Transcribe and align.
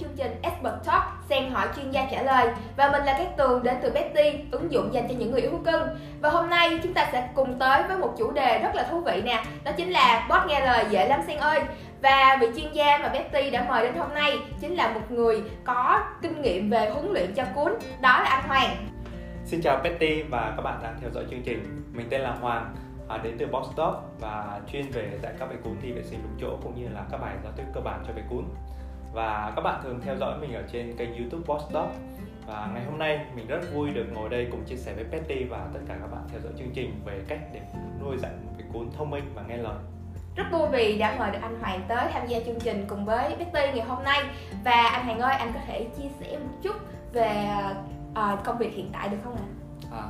chương 0.00 0.16
trình 0.16 0.36
Expert 0.42 0.74
Talk 0.84 1.02
xen 1.28 1.50
hỏi 1.50 1.68
chuyên 1.76 1.90
gia 1.90 2.08
trả 2.10 2.22
lời. 2.22 2.48
Và 2.76 2.88
mình 2.92 3.04
là 3.04 3.18
Cát 3.18 3.36
Tường 3.36 3.62
đến 3.62 3.74
từ 3.82 3.90
Betty, 3.90 4.38
ứng 4.50 4.72
dụng 4.72 4.94
dành 4.94 5.08
cho 5.08 5.14
những 5.18 5.30
người 5.30 5.40
yêu 5.40 5.50
thú 5.50 5.58
cưng. 5.64 5.82
Và 6.20 6.30
hôm 6.30 6.50
nay 6.50 6.78
chúng 6.82 6.94
ta 6.94 7.08
sẽ 7.12 7.28
cùng 7.34 7.58
tới 7.58 7.82
với 7.82 7.98
một 7.98 8.14
chủ 8.18 8.30
đề 8.30 8.58
rất 8.58 8.74
là 8.74 8.82
thú 8.82 9.00
vị 9.00 9.22
nè 9.24 9.44
Đó 9.64 9.72
chính 9.76 9.90
là 9.90 10.26
bot 10.28 10.40
nghe 10.48 10.66
lời 10.66 10.84
dễ 10.90 11.08
lắm 11.08 11.20
Sen 11.26 11.38
ơi. 11.38 11.60
Và 12.02 12.38
vị 12.40 12.46
chuyên 12.56 12.72
gia 12.72 12.98
mà 12.98 13.08
Betty 13.08 13.50
đã 13.50 13.66
mời 13.68 13.82
đến 13.82 13.94
hôm 13.94 14.14
nay 14.14 14.38
chính 14.60 14.74
là 14.74 14.88
một 14.88 15.10
người 15.10 15.42
có 15.64 16.00
kinh 16.22 16.42
nghiệm 16.42 16.70
về 16.70 16.90
huấn 16.90 17.12
luyện 17.12 17.34
cho 17.34 17.44
cuốn 17.54 17.72
đó 18.00 18.20
là 18.22 18.28
anh 18.28 18.48
Hoàng. 18.48 18.76
Xin 19.44 19.60
chào 19.62 19.80
Betty 19.84 20.22
và 20.22 20.52
các 20.56 20.62
bạn 20.62 20.80
đang 20.82 20.96
theo 21.00 21.10
dõi 21.10 21.24
chương 21.30 21.42
trình. 21.42 21.84
Mình 21.92 22.06
tên 22.10 22.20
là 22.20 22.30
Hoàng 22.40 22.74
à, 23.08 23.18
đến 23.22 23.36
từ 23.38 23.46
Box 23.46 23.66
top 23.76 23.94
và 24.20 24.60
chuyên 24.72 24.90
về 24.90 25.10
dạy 25.22 25.32
các 25.38 25.46
bài 25.46 25.58
cuốn 25.64 25.72
đi 25.82 25.92
vệ 25.92 26.02
sinh 26.02 26.20
đúng 26.22 26.32
chỗ 26.40 26.56
cũng 26.62 26.82
như 26.82 26.88
là 26.94 27.04
các 27.10 27.18
bài 27.18 27.34
giao 27.42 27.52
tiếp 27.56 27.64
cơ 27.74 27.80
bản 27.80 28.04
cho 28.06 28.12
bài 28.12 28.24
cuốn 28.30 28.44
và 29.16 29.52
các 29.56 29.62
bạn 29.62 29.80
thường 29.82 30.00
theo 30.04 30.16
dõi 30.16 30.38
mình 30.40 30.54
ở 30.54 30.62
trên 30.72 30.96
kênh 30.96 31.16
youtube 31.16 31.44
Box 31.46 31.62
Talk. 31.72 31.88
Và 32.46 32.70
ngày 32.74 32.84
hôm 32.84 32.98
nay 32.98 33.26
mình 33.34 33.46
rất 33.46 33.60
vui 33.74 33.90
được 33.90 34.06
ngồi 34.14 34.28
đây 34.28 34.48
cùng 34.50 34.64
chia 34.64 34.76
sẻ 34.76 34.94
với 34.94 35.04
Petty 35.04 35.44
và 35.44 35.68
tất 35.74 35.80
cả 35.88 35.96
các 36.00 36.06
bạn 36.06 36.22
theo 36.28 36.40
dõi 36.40 36.52
chương 36.58 36.70
trình 36.74 37.00
về 37.04 37.20
cách 37.28 37.40
để 37.52 37.60
nuôi 38.00 38.16
dạy 38.18 38.32
một 38.44 38.52
cái 38.58 38.66
cuốn 38.72 38.90
thông 38.96 39.10
minh 39.10 39.24
và 39.34 39.42
nghe 39.48 39.56
lời. 39.56 39.74
Rất 40.36 40.44
vui 40.52 40.68
vì 40.72 40.98
đã 40.98 41.16
mời 41.18 41.30
được 41.30 41.38
anh 41.42 41.60
Hoàng 41.60 41.80
tới 41.88 42.08
tham 42.12 42.26
gia 42.26 42.38
chương 42.40 42.60
trình 42.60 42.84
cùng 42.88 43.04
với 43.04 43.36
Betty 43.36 43.76
ngày 43.76 43.86
hôm 43.86 44.04
nay. 44.04 44.22
Và 44.64 44.88
anh 44.92 45.04
Hoàng 45.04 45.20
ơi 45.20 45.34
anh 45.34 45.52
có 45.54 45.60
thể 45.66 45.86
chia 45.96 46.08
sẻ 46.20 46.38
một 46.38 46.52
chút 46.62 46.76
về 47.12 47.48
uh, 48.10 48.44
công 48.44 48.58
việc 48.58 48.74
hiện 48.74 48.90
tại 48.92 49.08
được 49.08 49.18
không 49.24 49.36
ạ? 49.36 49.46
À, 49.92 50.04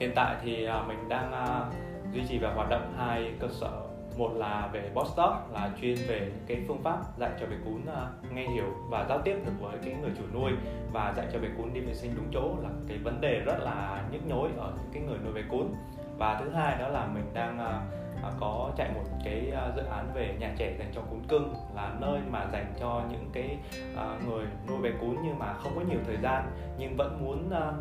hiện 0.00 0.12
tại 0.16 0.36
thì 0.42 0.68
uh, 0.68 0.88
mình 0.88 1.08
đang 1.08 1.32
uh, 1.32 1.74
duy 2.14 2.22
trì 2.28 2.38
và 2.38 2.52
hoạt 2.54 2.68
động 2.70 2.94
hai 2.98 3.32
cơ 3.40 3.48
sở 3.50 3.89
một 4.20 4.32
là 4.36 4.68
về 4.72 4.90
Bostock 4.94 5.52
là 5.52 5.70
chuyên 5.80 5.96
về 6.08 6.20
những 6.20 6.44
cái 6.46 6.64
phương 6.68 6.82
pháp 6.82 6.98
dạy 7.18 7.30
cho 7.40 7.46
bé 7.46 7.56
cún 7.64 7.80
uh, 7.82 8.32
nghe 8.32 8.48
hiểu 8.48 8.66
và 8.90 9.06
giao 9.08 9.18
tiếp 9.24 9.36
được 9.46 9.52
với 9.60 9.78
cái 9.84 9.94
người 10.00 10.10
chủ 10.18 10.24
nuôi 10.34 10.52
và 10.92 11.14
dạy 11.16 11.26
cho 11.32 11.38
bé 11.38 11.48
cún 11.56 11.72
đi 11.72 11.80
vệ 11.80 11.94
sinh 11.94 12.14
đúng 12.16 12.26
chỗ 12.32 12.54
là 12.62 12.68
cái 12.88 12.98
vấn 12.98 13.20
đề 13.20 13.40
rất 13.40 13.56
là 13.60 14.04
nhức 14.12 14.26
nhối 14.26 14.48
ở 14.58 14.72
những 14.76 14.90
cái 14.92 15.02
người 15.02 15.18
nuôi 15.24 15.32
bé 15.32 15.42
cún. 15.50 15.66
Và 16.18 16.40
thứ 16.40 16.50
hai 16.50 16.78
đó 16.78 16.88
là 16.88 17.06
mình 17.06 17.24
đang 17.34 17.58
uh, 17.58 18.40
có 18.40 18.70
chạy 18.76 18.90
một 18.94 19.02
cái 19.24 19.52
uh, 19.68 19.76
dự 19.76 19.82
án 19.82 20.10
về 20.14 20.36
nhà 20.40 20.54
trẻ 20.56 20.76
dành 20.78 20.92
cho 20.94 21.00
cún 21.00 21.20
cưng 21.28 21.54
là 21.74 21.94
nơi 22.00 22.20
mà 22.30 22.46
dành 22.52 22.72
cho 22.80 23.02
những 23.10 23.30
cái 23.32 23.58
uh, 23.94 24.28
người 24.28 24.46
nuôi 24.68 24.78
bé 24.82 24.90
cún 25.00 25.16
nhưng 25.24 25.38
mà 25.38 25.52
không 25.52 25.72
có 25.74 25.80
nhiều 25.80 25.98
thời 26.06 26.16
gian 26.16 26.50
nhưng 26.78 26.96
vẫn 26.96 27.24
muốn 27.24 27.46
uh, 27.46 27.74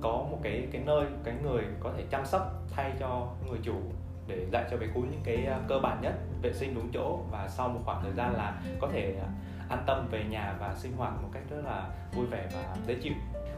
có 0.00 0.26
một 0.30 0.38
cái 0.42 0.68
cái 0.72 0.82
nơi 0.86 1.06
cái 1.24 1.34
người 1.42 1.64
có 1.80 1.92
thể 1.96 2.04
chăm 2.10 2.26
sóc 2.26 2.42
thay 2.70 2.92
cho 3.00 3.28
người 3.48 3.58
chủ 3.62 3.74
để 4.26 4.46
dạy 4.52 4.64
cho 4.70 4.76
bé 4.76 4.86
cún 4.94 5.10
những 5.10 5.20
cái 5.24 5.46
à, 5.46 5.60
cơ 5.68 5.78
bản 5.78 6.00
nhất, 6.02 6.12
vệ 6.42 6.52
sinh 6.52 6.74
đúng 6.74 6.88
chỗ 6.92 7.20
và 7.30 7.48
sau 7.48 7.68
một 7.68 7.80
khoảng 7.84 8.02
thời 8.02 8.12
gian 8.12 8.36
là 8.36 8.62
có 8.80 8.88
thể 8.92 9.16
à, 9.20 9.28
an 9.68 9.84
tâm 9.86 10.08
về 10.10 10.24
nhà 10.24 10.56
và 10.60 10.74
sinh 10.74 10.92
hoạt 10.96 11.12
một 11.22 11.28
cách 11.32 11.42
rất 11.50 11.62
là 11.64 11.88
vui 12.12 12.26
vẻ 12.26 12.48
và 12.54 12.76
dễ 12.86 12.94
chịu. 12.94 13.12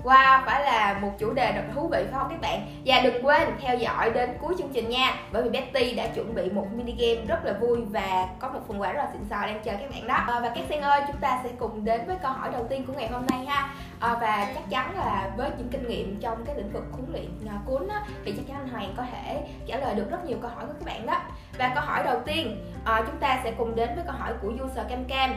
Wow, 0.05 0.43
phải 0.47 0.65
là 0.65 0.99
một 1.03 1.11
chủ 1.19 1.33
đề 1.33 1.53
rất 1.53 1.63
thú 1.75 1.89
vị 1.89 2.05
phải 2.11 2.21
không 2.21 2.29
các 2.31 2.41
bạn? 2.41 2.67
Và 2.87 3.01
đừng 3.05 3.25
quên 3.27 3.49
theo 3.61 3.77
dõi 3.77 4.11
đến 4.11 4.31
cuối 4.41 4.55
chương 4.59 4.73
trình 4.73 4.89
nha. 4.89 5.15
Bởi 5.33 5.43
vì 5.43 5.51
Betty 5.51 5.95
đã 5.95 6.07
chuẩn 6.07 6.35
bị 6.35 6.51
một 6.51 6.67
mini 6.73 6.93
game 6.93 7.27
rất 7.27 7.45
là 7.45 7.53
vui 7.53 7.79
và 7.85 8.29
có 8.39 8.49
một 8.49 8.61
phần 8.69 8.81
quà 8.81 8.93
rất 8.93 9.03
là 9.05 9.11
xịn 9.13 9.23
sò 9.31 9.47
đang 9.47 9.61
chờ 9.63 9.73
các 9.73 9.91
bạn 9.91 10.07
đó. 10.07 10.15
À, 10.15 10.41
Và 10.41 10.53
các 10.55 10.65
sen 10.69 10.81
ơi, 10.81 11.01
chúng 11.07 11.17
ta 11.17 11.41
sẽ 11.45 11.51
cùng 11.59 11.85
đến 11.85 12.01
với 12.07 12.17
câu 12.23 12.33
hỏi 12.33 12.51
đầu 12.53 12.67
tiên 12.71 12.87
của 12.87 12.93
ngày 12.93 13.09
hôm 13.09 13.27
nay 13.27 13.45
ha. 13.47 13.69
À, 14.01 14.17
Và 14.21 14.47
chắc 14.55 14.71
chắn 14.71 14.99
là 14.99 15.31
với 15.37 15.51
những 15.59 15.69
kinh 15.69 15.89
nghiệm 15.89 16.21
trong 16.21 16.45
cái 16.45 16.55
lĩnh 16.57 16.73
vực 16.73 16.85
huấn 16.93 17.05
luyện 17.13 17.49
ờ, 17.49 17.55
cuốn 17.67 17.89
á, 17.89 18.03
thì 18.25 18.33
chắc 18.37 18.43
chắn 18.49 18.57
anh 18.57 18.69
Hoàng 18.69 18.95
có 18.97 19.03
thể 19.13 19.43
trả 19.67 19.77
lời 19.77 19.95
được 19.95 20.11
rất 20.11 20.25
nhiều 20.25 20.39
câu 20.43 20.51
hỏi 20.55 20.65
của 20.67 20.73
các 20.73 20.87
bạn 20.87 21.07
đó. 21.07 21.21
Và 21.59 21.73
câu 21.75 21.85
hỏi 21.85 22.05
đầu 22.05 22.21
tiên, 22.27 22.73
à, 22.85 23.03
chúng 23.07 23.17
ta 23.17 23.41
sẽ 23.45 23.51
cùng 23.59 23.75
đến 23.77 23.91
với 23.95 24.05
câu 24.07 24.15
hỏi 24.19 24.33
của 24.43 24.53
user 24.65 24.87
Cam 24.89 25.05
Cam. 25.05 25.31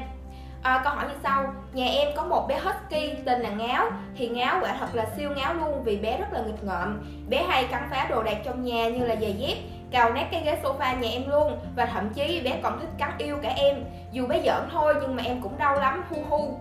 À, 0.61 0.81
câu 0.83 0.93
hỏi 0.93 1.05
như 1.07 1.15
sau. 1.23 1.53
Nhà 1.73 1.85
em 1.85 2.07
có 2.15 2.23
một 2.23 2.47
bé 2.47 2.59
Husky 2.59 3.13
tên 3.25 3.41
là 3.41 3.49
Ngáo. 3.49 3.89
Thì 4.17 4.27
Ngáo 4.27 4.59
quả 4.61 4.75
thật 4.79 4.87
là 4.93 5.05
siêu 5.17 5.29
ngáo 5.35 5.53
luôn 5.53 5.83
vì 5.83 5.97
bé 5.97 6.17
rất 6.17 6.27
là 6.33 6.39
nghịch 6.39 6.63
ngợm. 6.63 7.01
Bé 7.29 7.43
hay 7.43 7.63
cắn 7.63 7.87
phá 7.91 8.07
đồ 8.09 8.23
đạc 8.23 8.37
trong 8.45 8.63
nhà 8.63 8.89
như 8.89 9.05
là 9.05 9.15
giày 9.15 9.33
dép 9.33 9.57
Cào 9.91 10.13
nát 10.13 10.27
cái 10.31 10.41
ghế 10.45 10.59
sofa 10.63 10.99
nhà 10.99 11.09
em 11.09 11.29
luôn. 11.29 11.59
Và 11.75 11.85
thậm 11.85 12.09
chí 12.09 12.41
bé 12.43 12.59
còn 12.63 12.79
thích 12.79 12.89
cắn 12.97 13.11
yêu 13.17 13.37
cả 13.43 13.49
em. 13.49 13.83
Dù 14.11 14.27
bé 14.27 14.41
giỡn 14.45 14.69
thôi 14.71 14.95
nhưng 15.01 15.15
mà 15.15 15.23
em 15.23 15.41
cũng 15.41 15.57
đau 15.57 15.75
lắm 15.75 16.03
hu 16.09 16.17
hu. 16.29 16.57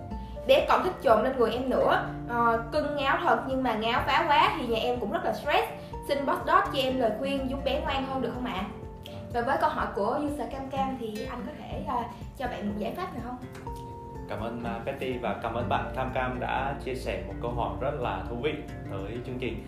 Bé 0.46 0.66
còn 0.68 0.84
thích 0.84 0.94
trộm 1.02 1.24
lên 1.24 1.36
người 1.36 1.52
em 1.52 1.70
nữa. 1.70 2.06
À, 2.28 2.38
Cưng 2.72 2.96
ngáo 2.96 3.18
thật 3.22 3.38
nhưng 3.48 3.62
mà 3.62 3.74
ngáo 3.74 4.02
phá 4.06 4.24
quá 4.28 4.56
thì 4.58 4.66
nhà 4.66 4.78
em 4.82 5.00
cũng 5.00 5.12
rất 5.12 5.24
là 5.24 5.32
stress. 5.32 5.68
Xin 6.08 6.26
Boss 6.26 6.46
dot 6.46 6.64
cho 6.72 6.80
em 6.82 7.00
lời 7.00 7.10
khuyên 7.18 7.50
giúp 7.50 7.64
bé 7.64 7.80
ngoan 7.80 8.06
hơn 8.06 8.22
được 8.22 8.30
không 8.34 8.46
ạ? 8.46 8.64
Và 9.32 9.40
với 9.40 9.56
câu 9.60 9.70
hỏi 9.70 9.86
của 9.94 10.18
user 10.26 10.52
Cam 10.52 10.70
Cam 10.70 10.96
thì 11.00 11.26
anh 11.30 11.42
có 11.46 11.52
thể 11.58 11.82
uh, 11.98 12.06
cho 12.38 12.46
bạn 12.46 12.68
một 12.68 12.74
giải 12.78 12.94
pháp 12.96 13.14
nào 13.14 13.22
không? 13.24 13.36
Cảm 14.28 14.40
ơn 14.40 14.64
à, 14.64 14.76
uh, 14.76 14.84
Betty 14.84 15.18
và 15.18 15.36
cảm 15.42 15.54
ơn 15.54 15.68
bạn 15.68 15.92
Cam 15.96 16.10
Cam 16.14 16.40
đã 16.40 16.74
chia 16.84 16.94
sẻ 16.94 17.22
một 17.26 17.34
câu 17.42 17.50
hỏi 17.50 17.76
rất 17.80 17.94
là 18.00 18.22
thú 18.28 18.36
vị 18.36 18.54
tới 18.90 19.18
chương 19.26 19.38
trình. 19.38 19.64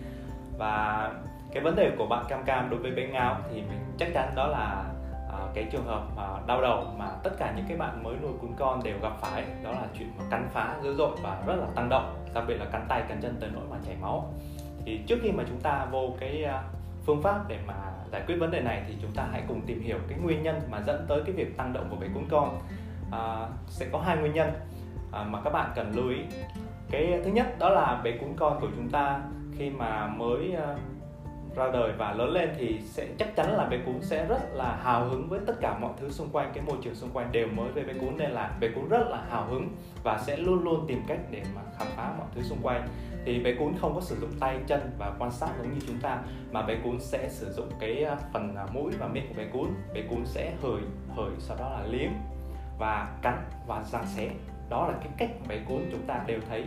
Và 0.57 1.11
cái 1.51 1.63
vấn 1.63 1.75
đề 1.75 1.91
của 1.97 2.05
bạn 2.05 2.25
Cam 2.29 2.43
Cam 2.43 2.69
đối 2.69 2.79
với 2.79 2.91
bé 2.91 3.07
ngáo 3.07 3.37
thì 3.49 3.55
mình 3.61 3.79
chắc 3.97 4.09
chắn 4.13 4.35
đó 4.35 4.47
là 4.47 4.85
uh, 5.27 5.55
cái 5.55 5.67
trường 5.71 5.85
hợp 5.85 6.03
mà 6.15 6.23
đau 6.47 6.61
đầu 6.61 6.85
mà 6.97 7.09
tất 7.23 7.31
cả 7.37 7.53
những 7.55 7.65
cái 7.67 7.77
bạn 7.77 8.03
mới 8.03 8.15
nuôi 8.21 8.31
cún 8.41 8.51
con 8.57 8.83
đều 8.83 8.99
gặp 9.01 9.13
phải 9.21 9.43
đó 9.63 9.71
là 9.71 9.87
chuyện 9.97 10.11
mà 10.17 10.23
cắn 10.29 10.47
phá 10.53 10.75
dữ 10.83 10.95
dội 10.95 11.17
và 11.23 11.43
rất 11.47 11.55
là 11.55 11.67
tăng 11.75 11.89
động 11.89 12.25
đặc 12.33 12.43
biệt 12.47 12.55
là 12.59 12.65
cắn 12.65 12.85
tay 12.87 13.03
cắn 13.09 13.21
chân 13.21 13.37
tới 13.39 13.49
nỗi 13.53 13.63
mà 13.69 13.77
chảy 13.85 13.95
máu. 14.01 14.33
Thì 14.85 14.99
trước 15.07 15.19
khi 15.23 15.31
mà 15.31 15.43
chúng 15.47 15.59
ta 15.59 15.85
vô 15.91 16.15
cái 16.19 16.45
uh, 16.45 16.75
phương 17.05 17.21
pháp 17.21 17.47
để 17.47 17.57
mà 17.67 17.73
giải 18.11 18.21
quyết 18.27 18.35
vấn 18.39 18.51
đề 18.51 18.61
này 18.61 18.83
thì 18.87 18.95
chúng 19.01 19.11
ta 19.11 19.27
hãy 19.31 19.43
cùng 19.47 19.61
tìm 19.65 19.81
hiểu 19.81 19.97
cái 20.09 20.17
nguyên 20.19 20.43
nhân 20.43 20.61
mà 20.69 20.81
dẫn 20.87 21.05
tới 21.07 21.21
cái 21.25 21.35
việc 21.35 21.57
tăng 21.57 21.73
động 21.73 21.87
của 21.89 21.95
bé 21.95 22.07
cún 22.13 22.23
con 22.29 22.59
à, 23.11 23.47
sẽ 23.67 23.85
có 23.91 23.99
hai 23.99 24.17
nguyên 24.17 24.33
nhân 24.33 24.51
à, 25.11 25.23
mà 25.23 25.41
các 25.43 25.49
bạn 25.49 25.71
cần 25.75 25.91
lưu 25.95 26.09
ý. 26.09 26.21
Cái 26.91 27.21
thứ 27.23 27.31
nhất 27.31 27.59
đó 27.59 27.69
là 27.69 28.01
bé 28.03 28.11
cún 28.11 28.29
con 28.37 28.61
của 28.61 28.67
chúng 28.75 28.89
ta 28.89 29.21
khi 29.57 29.69
mà 29.69 30.07
mới 30.07 30.53
à, 30.55 30.75
ra 31.55 31.71
đời 31.73 31.91
và 31.97 32.13
lớn 32.13 32.29
lên 32.29 32.49
thì 32.57 32.79
sẽ 32.83 33.07
chắc 33.17 33.35
chắn 33.35 33.57
là 33.57 33.65
bé 33.65 33.77
cún 33.85 34.01
sẽ 34.01 34.25
rất 34.25 34.53
là 34.53 34.75
hào 34.83 35.05
hứng 35.05 35.29
với 35.29 35.39
tất 35.47 35.53
cả 35.61 35.77
mọi 35.77 35.91
thứ 35.99 36.09
xung 36.09 36.29
quanh 36.31 36.51
cái 36.53 36.63
môi 36.67 36.77
trường 36.81 36.95
xung 36.95 37.09
quanh 37.13 37.31
đều 37.31 37.47
mới 37.47 37.71
với 37.71 37.83
bé 37.83 37.93
cún 37.93 38.17
nên 38.17 38.31
là 38.31 38.57
bé 38.59 38.67
cún 38.75 38.89
rất 38.89 39.07
là 39.09 39.21
hào 39.29 39.45
hứng 39.45 39.69
và 40.03 40.17
sẽ 40.17 40.37
luôn 40.37 40.63
luôn 40.63 40.85
tìm 40.87 41.01
cách 41.07 41.19
để 41.31 41.43
mà 41.55 41.61
khám 41.77 41.87
phá 41.95 42.13
mọi 42.17 42.27
thứ 42.35 42.41
xung 42.41 42.59
quanh. 42.63 42.87
Thì 43.25 43.39
bé 43.39 43.53
cún 43.59 43.73
không 43.81 43.95
có 43.95 44.01
sử 44.01 44.15
dụng 44.21 44.31
tay 44.39 44.59
chân 44.67 44.91
và 44.97 45.13
quan 45.19 45.31
sát 45.31 45.49
giống 45.57 45.73
như 45.73 45.79
chúng 45.87 45.99
ta 46.01 46.19
mà 46.51 46.61
bé 46.61 46.75
cún 46.83 46.99
sẽ 46.99 47.29
sử 47.29 47.51
dụng 47.51 47.69
cái 47.79 48.03
à, 48.03 48.17
phần 48.33 48.55
à, 48.55 48.65
mũi 48.73 48.91
và 48.99 49.07
miệng 49.07 49.27
của 49.29 49.35
bé 49.37 49.45
cún. 49.53 49.69
Bé 49.93 50.01
cún 50.09 50.25
sẽ 50.25 50.53
hởi 50.61 50.81
hởi 51.15 51.31
sau 51.39 51.57
đó 51.57 51.69
là 51.69 51.85
liếm 51.89 52.09
và 52.79 53.07
cắn 53.21 53.37
và 53.67 53.83
răng 53.91 54.05
xé. 54.05 54.29
Đó 54.69 54.87
là 54.87 54.93
cái 54.99 55.09
cách 55.17 55.29
bé 55.47 55.59
cún 55.67 55.81
chúng 55.91 56.01
ta 56.07 56.23
đều 56.25 56.39
thấy. 56.49 56.65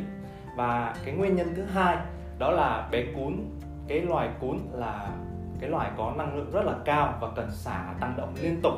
Và 0.56 0.94
cái 1.04 1.14
nguyên 1.14 1.36
nhân 1.36 1.52
thứ 1.56 1.64
hai 1.64 1.96
đó 2.38 2.50
là 2.50 2.88
bé 2.90 3.04
cún 3.14 3.36
cái 3.88 4.00
loài 4.00 4.28
cún 4.40 4.58
là 4.72 5.08
cái 5.60 5.70
loài 5.70 5.90
có 5.96 6.12
năng 6.16 6.36
lượng 6.36 6.50
rất 6.52 6.64
là 6.64 6.74
cao 6.84 7.14
và 7.20 7.28
cần 7.36 7.50
xả 7.50 7.94
tăng 8.00 8.14
động 8.16 8.34
liên 8.42 8.60
tục. 8.62 8.74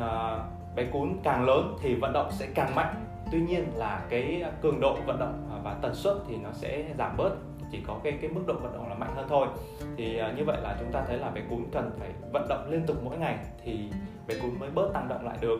À, 0.00 0.38
bé 0.76 0.84
cún 0.84 1.16
càng 1.22 1.44
lớn 1.44 1.76
thì 1.82 1.94
vận 1.94 2.12
động 2.12 2.28
sẽ 2.32 2.46
càng 2.54 2.74
mạnh. 2.74 2.94
Tuy 3.32 3.40
nhiên 3.40 3.64
là 3.74 4.00
cái 4.08 4.44
cường 4.62 4.80
độ 4.80 4.96
vận 5.06 5.18
động 5.18 5.60
và 5.64 5.74
tần 5.82 5.94
suất 5.94 6.16
thì 6.28 6.36
nó 6.36 6.50
sẽ 6.52 6.84
giảm 6.98 7.16
bớt. 7.16 7.30
Chỉ 7.72 7.80
có 7.86 8.00
cái 8.04 8.18
cái 8.20 8.30
mức 8.30 8.42
độ 8.46 8.54
vận 8.54 8.72
động 8.72 8.88
là 8.88 8.94
mạnh 8.94 9.12
hơn 9.14 9.26
thôi. 9.28 9.46
Thì 9.96 10.18
à, 10.18 10.32
như 10.36 10.44
vậy 10.44 10.56
là 10.62 10.76
chúng 10.80 10.92
ta 10.92 11.02
thấy 11.06 11.18
là 11.18 11.30
bé 11.30 11.40
cún 11.50 11.64
cần 11.72 11.90
phải 11.98 12.08
vận 12.32 12.46
động 12.48 12.70
liên 12.70 12.86
tục 12.86 12.96
mỗi 13.04 13.18
ngày 13.18 13.38
thì 13.64 13.90
bé 14.26 14.34
cún 14.42 14.58
mới 14.60 14.70
bớt 14.70 14.90
tăng 14.94 15.08
động 15.08 15.24
lại 15.24 15.38
được 15.40 15.58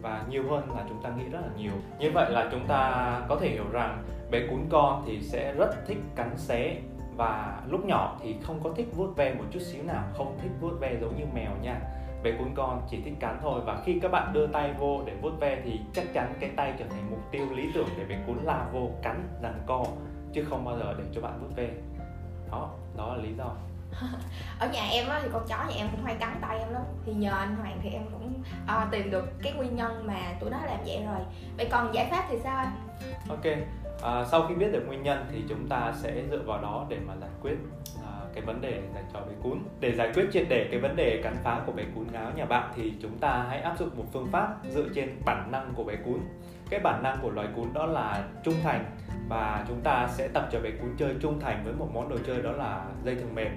và 0.00 0.24
nhiều 0.28 0.42
hơn 0.50 0.70
là 0.76 0.84
chúng 0.88 1.02
ta 1.02 1.10
nghĩ 1.10 1.24
rất 1.24 1.40
là 1.42 1.48
nhiều. 1.56 1.72
Như 1.98 2.10
vậy 2.14 2.30
là 2.30 2.48
chúng 2.52 2.66
ta 2.66 3.20
có 3.28 3.36
thể 3.36 3.48
hiểu 3.48 3.64
rằng 3.72 4.02
bé 4.30 4.46
cún 4.50 4.60
con 4.70 5.02
thì 5.06 5.20
sẽ 5.22 5.54
rất 5.58 5.86
thích 5.86 5.98
cắn 6.16 6.30
xé 6.36 6.76
và 7.16 7.62
lúc 7.68 7.84
nhỏ 7.84 8.18
thì 8.22 8.36
không 8.42 8.60
có 8.64 8.70
thích 8.76 8.88
vuốt 8.96 9.16
ve 9.16 9.34
một 9.34 9.44
chút 9.50 9.60
xíu 9.60 9.82
nào, 9.82 10.04
không 10.14 10.38
thích 10.42 10.50
vuốt 10.60 10.80
ve 10.80 10.96
giống 11.00 11.16
như 11.16 11.24
mèo 11.34 11.50
nha. 11.62 11.80
Bé 12.22 12.32
cún 12.38 12.48
con 12.54 12.82
chỉ 12.90 13.02
thích 13.04 13.14
cắn 13.20 13.38
thôi 13.42 13.60
và 13.64 13.82
khi 13.84 13.98
các 14.02 14.10
bạn 14.10 14.32
đưa 14.32 14.46
tay 14.46 14.74
vô 14.78 15.02
để 15.06 15.12
vuốt 15.22 15.40
ve 15.40 15.62
thì 15.64 15.80
chắc 15.92 16.04
chắn 16.14 16.34
cái 16.40 16.50
tay 16.56 16.74
trở 16.78 16.84
thành 16.90 17.10
mục 17.10 17.20
tiêu 17.30 17.46
lý 17.54 17.70
tưởng 17.74 17.88
để 17.98 18.04
bé 18.04 18.18
cún 18.26 18.36
la 18.44 18.66
vô 18.72 18.90
cắn 19.02 19.28
rằng 19.42 19.62
co, 19.66 19.84
chứ 20.32 20.44
không 20.44 20.64
bao 20.64 20.78
giờ 20.78 20.94
để 20.98 21.04
cho 21.12 21.20
bạn 21.20 21.38
vuốt 21.40 21.56
ve. 21.56 21.68
Đó 22.50 22.70
đó 22.96 23.16
là 23.16 23.22
lý 23.22 23.34
do. 23.38 23.56
ở 24.58 24.68
nhà 24.68 24.82
em 24.90 25.08
á 25.08 25.20
thì 25.22 25.28
con 25.32 25.46
chó 25.48 25.56
nhà 25.56 25.74
em 25.76 25.88
cũng 25.90 26.04
hay 26.04 26.14
cắn 26.14 26.38
tay 26.40 26.58
em 26.58 26.72
lắm. 26.72 26.82
Thì 27.06 27.12
nhờ 27.12 27.30
anh 27.30 27.56
hoàng 27.56 27.80
thì 27.82 27.90
em 27.90 28.02
cũng 28.12 28.42
à, 28.66 28.88
tìm 28.90 29.10
được 29.10 29.42
cái 29.42 29.52
nguyên 29.52 29.76
nhân 29.76 30.06
mà 30.06 30.18
tụi 30.40 30.50
nó 30.50 30.58
làm 30.66 30.78
vậy 30.86 31.02
rồi. 31.06 31.20
Vậy 31.56 31.68
còn 31.70 31.94
giải 31.94 32.08
pháp 32.10 32.24
thì 32.30 32.38
sao 32.42 32.56
anh? 32.56 32.72
Ok 33.28 33.46
à, 34.02 34.24
sau 34.24 34.46
khi 34.48 34.54
biết 34.54 34.72
được 34.72 34.84
nguyên 34.86 35.02
nhân 35.02 35.26
thì 35.30 35.42
chúng 35.48 35.68
ta 35.68 35.92
sẽ 35.96 36.22
dựa 36.30 36.42
vào 36.46 36.62
đó 36.62 36.86
để 36.88 36.98
mà 37.06 37.14
giải 37.20 37.30
quyết 37.42 37.56
à, 38.02 38.12
cái 38.34 38.44
vấn 38.44 38.60
đề 38.60 38.82
dành 38.94 39.04
cho 39.12 39.20
bé 39.20 39.32
cún. 39.42 39.58
Để 39.80 39.92
giải 39.92 40.10
quyết 40.14 40.24
triệt 40.32 40.46
để 40.48 40.68
cái 40.70 40.80
vấn 40.80 40.96
đề 40.96 41.20
cắn 41.24 41.36
phá 41.44 41.60
của 41.66 41.72
bé 41.72 41.84
cún 41.94 42.06
ngáo 42.12 42.30
nhà 42.36 42.44
bạn 42.44 42.72
thì 42.76 42.92
chúng 43.02 43.18
ta 43.18 43.44
hãy 43.48 43.60
áp 43.60 43.78
dụng 43.78 43.90
một 43.96 44.04
phương 44.12 44.28
pháp 44.32 44.48
dựa 44.70 44.88
trên 44.94 45.20
bản 45.24 45.48
năng 45.52 45.72
của 45.74 45.84
bé 45.84 45.96
cún. 46.04 46.20
Cái 46.70 46.80
bản 46.80 47.02
năng 47.02 47.18
của 47.22 47.30
loài 47.30 47.48
cún 47.56 47.72
đó 47.72 47.86
là 47.86 48.24
trung 48.44 48.54
thành 48.62 48.84
và 49.28 49.64
chúng 49.68 49.80
ta 49.80 50.08
sẽ 50.12 50.28
tập 50.28 50.48
cho 50.52 50.60
bé 50.60 50.70
cún 50.70 50.90
chơi 50.98 51.14
trung 51.20 51.40
thành 51.40 51.64
với 51.64 51.74
một 51.74 51.88
món 51.94 52.08
đồ 52.08 52.16
chơi 52.26 52.42
đó 52.42 52.52
là 52.52 52.84
dây 53.04 53.14
thừng 53.14 53.34
mềm 53.34 53.52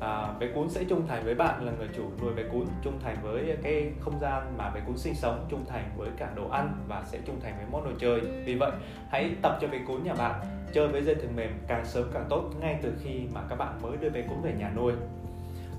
à, 0.00 0.32
bé 0.40 0.46
cún 0.54 0.68
sẽ 0.68 0.84
trung 0.84 1.06
thành 1.08 1.24
với 1.24 1.34
bạn 1.34 1.66
là 1.66 1.72
người 1.78 1.88
chủ 1.96 2.02
nuôi 2.22 2.34
bé 2.34 2.42
cún 2.52 2.64
trung 2.82 2.98
thành 3.04 3.16
với 3.22 3.56
cái 3.62 3.92
không 4.00 4.18
gian 4.20 4.54
mà 4.58 4.70
bé 4.70 4.80
cún 4.86 4.96
sinh 4.96 5.14
sống 5.14 5.46
trung 5.48 5.64
thành 5.68 5.84
với 5.96 6.08
cả 6.16 6.30
đồ 6.36 6.48
ăn 6.48 6.72
và 6.88 7.02
sẽ 7.04 7.18
trung 7.26 7.40
thành 7.42 7.54
với 7.56 7.66
món 7.70 7.84
đồ 7.84 7.90
chơi. 7.98 8.20
Vì 8.20 8.54
vậy 8.54 8.70
hãy 9.10 9.34
tập 9.42 9.58
cho 9.60 9.68
bé 9.68 9.78
cún 9.86 10.02
nhà 10.04 10.14
bạn 10.14 10.40
chơi 10.72 10.88
với 10.88 11.02
dây 11.02 11.14
thừng 11.14 11.36
mềm 11.36 11.50
càng 11.66 11.84
sớm 11.84 12.04
càng 12.12 12.26
tốt 12.28 12.50
ngay 12.60 12.78
từ 12.82 12.92
khi 13.02 13.20
mà 13.34 13.40
các 13.48 13.56
bạn 13.56 13.82
mới 13.82 13.96
đưa 13.96 14.10
bé 14.10 14.22
cún 14.22 14.42
về 14.42 14.52
nhà 14.58 14.70
nuôi. 14.76 14.92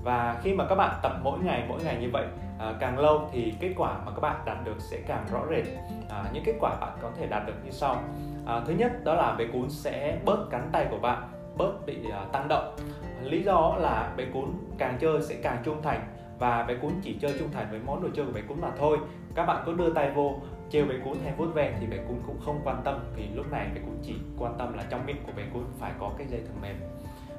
Và 0.02 0.40
khi 0.42 0.54
mà 0.54 0.66
các 0.68 0.74
bạn 0.74 0.98
tập 1.02 1.12
mỗi 1.22 1.38
ngày 1.38 1.64
mỗi 1.68 1.84
ngày 1.84 1.96
như 2.00 2.08
vậy 2.12 2.26
à, 2.58 2.74
càng 2.80 2.98
lâu 2.98 3.28
thì 3.32 3.54
kết 3.60 3.72
quả 3.76 3.98
mà 4.06 4.12
các 4.12 4.20
bạn 4.20 4.36
đạt 4.46 4.64
được 4.64 4.76
sẽ 4.78 4.98
càng 5.06 5.26
rõ 5.32 5.40
rệt. 5.50 5.64
À, 6.10 6.24
những 6.32 6.44
kết 6.44 6.54
quả 6.60 6.76
bạn 6.80 6.92
có 7.02 7.10
thể 7.18 7.26
đạt 7.26 7.46
được 7.46 7.64
như 7.64 7.70
sau. 7.70 8.02
À, 8.46 8.60
thứ 8.66 8.72
nhất 8.72 9.04
đó 9.04 9.14
là 9.14 9.34
bé 9.38 9.44
cún 9.52 9.70
sẽ 9.70 10.18
bớt 10.24 10.50
cắn 10.50 10.68
tay 10.72 10.86
của 10.90 10.98
bạn 10.98 11.31
bớt 11.56 11.86
bị 11.86 11.98
uh, 12.06 12.32
tăng 12.32 12.46
động. 12.48 12.76
Lý 13.22 13.42
do 13.42 13.76
là 13.78 14.14
bé 14.16 14.24
cún 14.32 14.52
càng 14.78 14.98
chơi 15.00 15.22
sẽ 15.22 15.34
càng 15.42 15.62
trung 15.64 15.82
thành 15.82 16.00
và 16.38 16.62
bé 16.62 16.74
cún 16.74 16.92
chỉ 17.02 17.18
chơi 17.20 17.34
trung 17.38 17.48
thành 17.52 17.66
với 17.70 17.80
món 17.86 18.02
đồ 18.02 18.08
chơi 18.14 18.26
của 18.26 18.32
bé 18.32 18.40
cún 18.48 18.60
mà 18.60 18.70
thôi. 18.78 18.98
Các 19.34 19.46
bạn 19.46 19.62
có 19.66 19.72
đưa 19.72 19.94
tay 19.94 20.10
vô 20.10 20.34
trêu 20.70 20.84
bé 20.84 20.94
cún 21.04 21.16
hay 21.24 21.32
vuốt 21.36 21.54
ve 21.54 21.76
thì 21.80 21.86
bé 21.86 21.96
cún 22.08 22.16
cũng 22.26 22.40
không 22.44 22.60
quan 22.64 22.82
tâm. 22.84 22.98
Vì 23.16 23.28
lúc 23.34 23.52
này 23.52 23.68
bé 23.74 23.80
cún 23.80 23.96
chỉ 24.02 24.14
quan 24.38 24.54
tâm 24.58 24.72
là 24.72 24.84
trong 24.90 25.06
miệng 25.06 25.22
của 25.26 25.32
bé 25.36 25.42
cún 25.54 25.64
phải 25.78 25.92
có 26.00 26.10
cái 26.18 26.26
dây 26.26 26.40
thừng 26.40 26.60
mềm. 26.62 26.76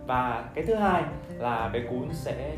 Và 0.07 0.49
cái 0.53 0.65
thứ 0.65 0.75
hai 0.75 1.03
là 1.37 1.69
bé 1.73 1.79
cún 1.89 2.07
sẽ 2.11 2.57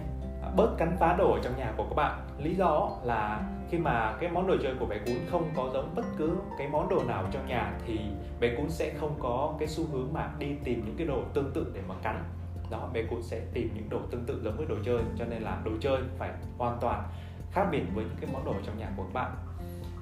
bớt 0.55 0.75
cắn 0.77 0.97
phá 0.99 1.15
đồ 1.17 1.31
ở 1.31 1.39
trong 1.43 1.57
nhà 1.57 1.73
của 1.77 1.83
các 1.83 1.95
bạn. 1.95 2.27
Lý 2.37 2.55
do 2.55 2.89
là 3.03 3.41
khi 3.69 3.77
mà 3.77 4.17
cái 4.19 4.29
món 4.29 4.47
đồ 4.47 4.55
chơi 4.63 4.75
của 4.79 4.85
bé 4.85 4.97
cún 5.05 5.15
không 5.31 5.49
có 5.55 5.69
giống 5.73 5.95
bất 5.95 6.05
cứ 6.17 6.37
cái 6.57 6.67
món 6.67 6.89
đồ 6.89 7.03
nào 7.07 7.23
trong 7.31 7.47
nhà 7.47 7.73
thì 7.85 7.99
bé 8.39 8.55
cún 8.55 8.69
sẽ 8.69 8.93
không 8.99 9.15
có 9.19 9.53
cái 9.59 9.67
xu 9.67 9.83
hướng 9.91 10.13
mà 10.13 10.29
đi 10.39 10.55
tìm 10.63 10.85
những 10.85 10.95
cái 10.97 11.07
đồ 11.07 11.21
tương 11.33 11.51
tự 11.53 11.71
để 11.73 11.81
mà 11.87 11.95
cắn. 12.03 12.23
Đó, 12.69 12.89
bé 12.93 13.03
cún 13.03 13.21
sẽ 13.21 13.41
tìm 13.53 13.69
những 13.75 13.89
đồ 13.89 13.99
tương 14.11 14.25
tự 14.25 14.41
giống 14.43 14.57
với 14.57 14.65
đồ 14.65 14.75
chơi, 14.85 14.99
cho 15.17 15.25
nên 15.25 15.41
là 15.41 15.57
đồ 15.65 15.71
chơi 15.79 16.01
phải 16.17 16.31
hoàn 16.57 16.77
toàn 16.81 17.03
khác 17.51 17.67
biệt 17.71 17.83
với 17.93 18.05
những 18.05 18.17
cái 18.21 18.29
món 18.33 18.45
đồ 18.45 18.53
trong 18.65 18.77
nhà 18.77 18.87
của 18.97 19.03
các 19.03 19.13
bạn. 19.13 19.31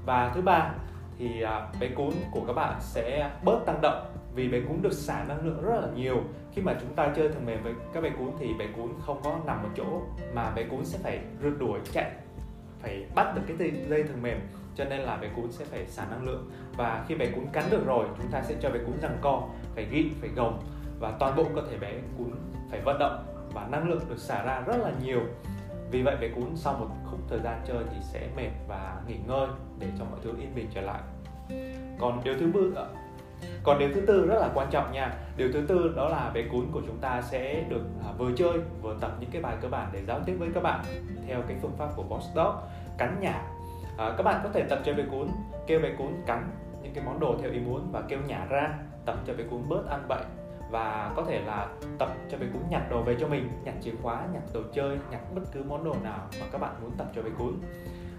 Và 0.05 0.31
thứ 0.35 0.41
ba 0.41 0.73
thì 1.17 1.41
à, 1.41 1.67
bé 1.79 1.87
cún 1.95 2.11
của 2.31 2.41
các 2.47 2.53
bạn 2.53 2.75
sẽ 2.79 3.31
bớt 3.43 3.65
tăng 3.65 3.81
động 3.81 4.05
vì 4.35 4.49
bé 4.49 4.59
cún 4.67 4.81
được 4.81 4.93
xả 4.93 5.23
năng 5.23 5.45
lượng 5.45 5.61
rất 5.61 5.79
là 5.81 5.87
nhiều. 5.95 6.23
Khi 6.53 6.61
mà 6.61 6.75
chúng 6.81 6.93
ta 6.95 7.13
chơi 7.15 7.29
thường 7.29 7.45
mềm 7.45 7.63
với 7.63 7.73
các 7.93 8.03
bé 8.03 8.09
cún 8.09 8.31
thì 8.39 8.53
bé 8.53 8.67
cún 8.75 8.93
không 9.05 9.21
có 9.23 9.39
nằm 9.45 9.63
một 9.63 9.69
chỗ 9.75 10.01
mà 10.33 10.51
bé 10.51 10.63
cún 10.63 10.85
sẽ 10.85 10.97
phải 11.03 11.19
rượt 11.41 11.53
đuổi 11.59 11.79
chạy 11.93 12.11
phải 12.83 13.05
bắt 13.15 13.35
được 13.35 13.41
cái 13.47 13.71
dây, 13.89 14.03
thần 14.03 14.21
mềm. 14.21 14.39
Cho 14.75 14.85
nên 14.85 14.99
là 14.99 15.17
bé 15.17 15.29
cún 15.35 15.51
sẽ 15.51 15.65
phải 15.65 15.85
xả 15.87 16.05
năng 16.11 16.23
lượng. 16.23 16.51
Và 16.77 17.05
khi 17.07 17.15
bé 17.15 17.31
cún 17.35 17.45
cắn 17.53 17.63
được 17.69 17.85
rồi 17.85 18.07
chúng 18.17 18.31
ta 18.31 18.41
sẽ 18.41 18.55
cho 18.61 18.69
bé 18.69 18.79
cún 18.85 18.99
rằng 19.01 19.17
co 19.21 19.43
phải 19.75 19.85
ghi 19.91 20.11
phải 20.21 20.29
gồng. 20.35 20.63
Và 20.99 21.13
toàn 21.19 21.35
bộ 21.35 21.45
cơ 21.55 21.61
thể 21.71 21.77
bé 21.77 21.93
cún 22.17 22.31
phải 22.71 22.81
vận 22.85 22.99
động 22.99 23.25
và 23.53 23.67
năng 23.71 23.89
lượng 23.89 24.01
được 24.09 24.19
xả 24.19 24.43
ra 24.43 24.61
rất 24.61 24.77
là 24.77 24.91
nhiều. 25.03 25.21
Vì 25.91 26.01
vậy 26.01 26.15
bé 26.21 26.29
cún 26.35 26.55
sau 26.55 26.73
một 26.73 26.87
khúc 27.05 27.19
thời 27.29 27.39
gian 27.39 27.61
chơi 27.67 27.83
thì 27.89 27.97
sẽ 28.13 28.29
mệt 28.35 28.49
và 28.67 29.01
nghỉ 29.07 29.15
ngơi 29.27 29.47
để 29.79 29.87
cho 29.99 30.05
mọi 30.05 30.19
thứ 30.23 30.29
yên 30.39 30.55
bình 30.55 30.67
trở 30.73 30.81
lại. 30.81 31.01
Còn 31.99 32.21
điều 32.23 32.33
thứ 32.39 32.51
tư 32.53 32.73
còn 33.63 33.79
điều 33.79 33.89
thứ 33.93 34.01
tư 34.01 34.25
rất 34.27 34.39
là 34.39 34.49
quan 34.53 34.67
trọng 34.71 34.91
nha. 34.91 35.13
Điều 35.37 35.51
thứ 35.53 35.65
tư 35.67 35.93
đó 35.95 36.09
là 36.09 36.31
bé 36.33 36.43
cún 36.51 36.65
của 36.71 36.81
chúng 36.87 36.97
ta 36.97 37.21
sẽ 37.21 37.63
được 37.69 37.83
à, 38.05 38.11
vừa 38.17 38.31
chơi 38.35 38.53
vừa 38.81 38.95
tập 39.01 39.11
những 39.19 39.29
cái 39.31 39.41
bài 39.41 39.55
cơ 39.61 39.67
bản 39.67 39.89
để 39.93 40.01
giao 40.07 40.19
tiếp 40.25 40.35
với 40.39 40.49
các 40.53 40.63
bạn 40.63 40.83
theo 41.27 41.41
cái 41.47 41.57
phương 41.61 41.77
pháp 41.77 41.89
của 41.95 42.03
Boss 42.03 42.27
Dog 42.35 42.55
cắn 42.97 43.17
nhả. 43.19 43.41
À, 43.97 44.13
các 44.17 44.23
bạn 44.23 44.41
có 44.43 44.49
thể 44.53 44.63
tập 44.69 44.79
cho 44.85 44.93
bé 44.93 45.03
cún 45.11 45.27
kêu 45.67 45.79
bé 45.79 45.89
cún 45.97 46.13
cắn 46.25 46.51
những 46.83 46.93
cái 46.93 47.03
món 47.05 47.19
đồ 47.19 47.35
theo 47.41 47.51
ý 47.51 47.59
muốn 47.59 47.89
và 47.91 48.01
kêu 48.07 48.19
nhả 48.27 48.45
ra 48.49 48.69
tập 49.05 49.15
cho 49.27 49.33
bé 49.33 49.43
cún 49.43 49.69
bớt 49.69 49.89
ăn 49.89 50.05
bậy. 50.07 50.23
Và 50.71 51.11
có 51.15 51.23
thể 51.23 51.41
là 51.41 51.67
tập 51.99 52.09
cho 52.31 52.37
bé 52.37 52.45
cún 52.53 52.61
nhặt 52.69 52.81
đồ 52.89 53.01
về 53.01 53.15
cho 53.19 53.27
mình 53.27 53.49
nhặt 53.63 53.75
chìa 53.81 53.91
khóa 54.01 54.21
nhặt 54.33 54.43
đồ 54.53 54.61
chơi 54.73 54.97
nhặt 55.11 55.21
bất 55.35 55.41
cứ 55.51 55.63
món 55.63 55.83
đồ 55.83 55.95
nào 56.03 56.27
mà 56.39 56.45
các 56.51 56.61
bạn 56.61 56.71
muốn 56.81 56.91
tập 56.97 57.07
cho 57.15 57.21
bé 57.21 57.29
cún 57.37 57.53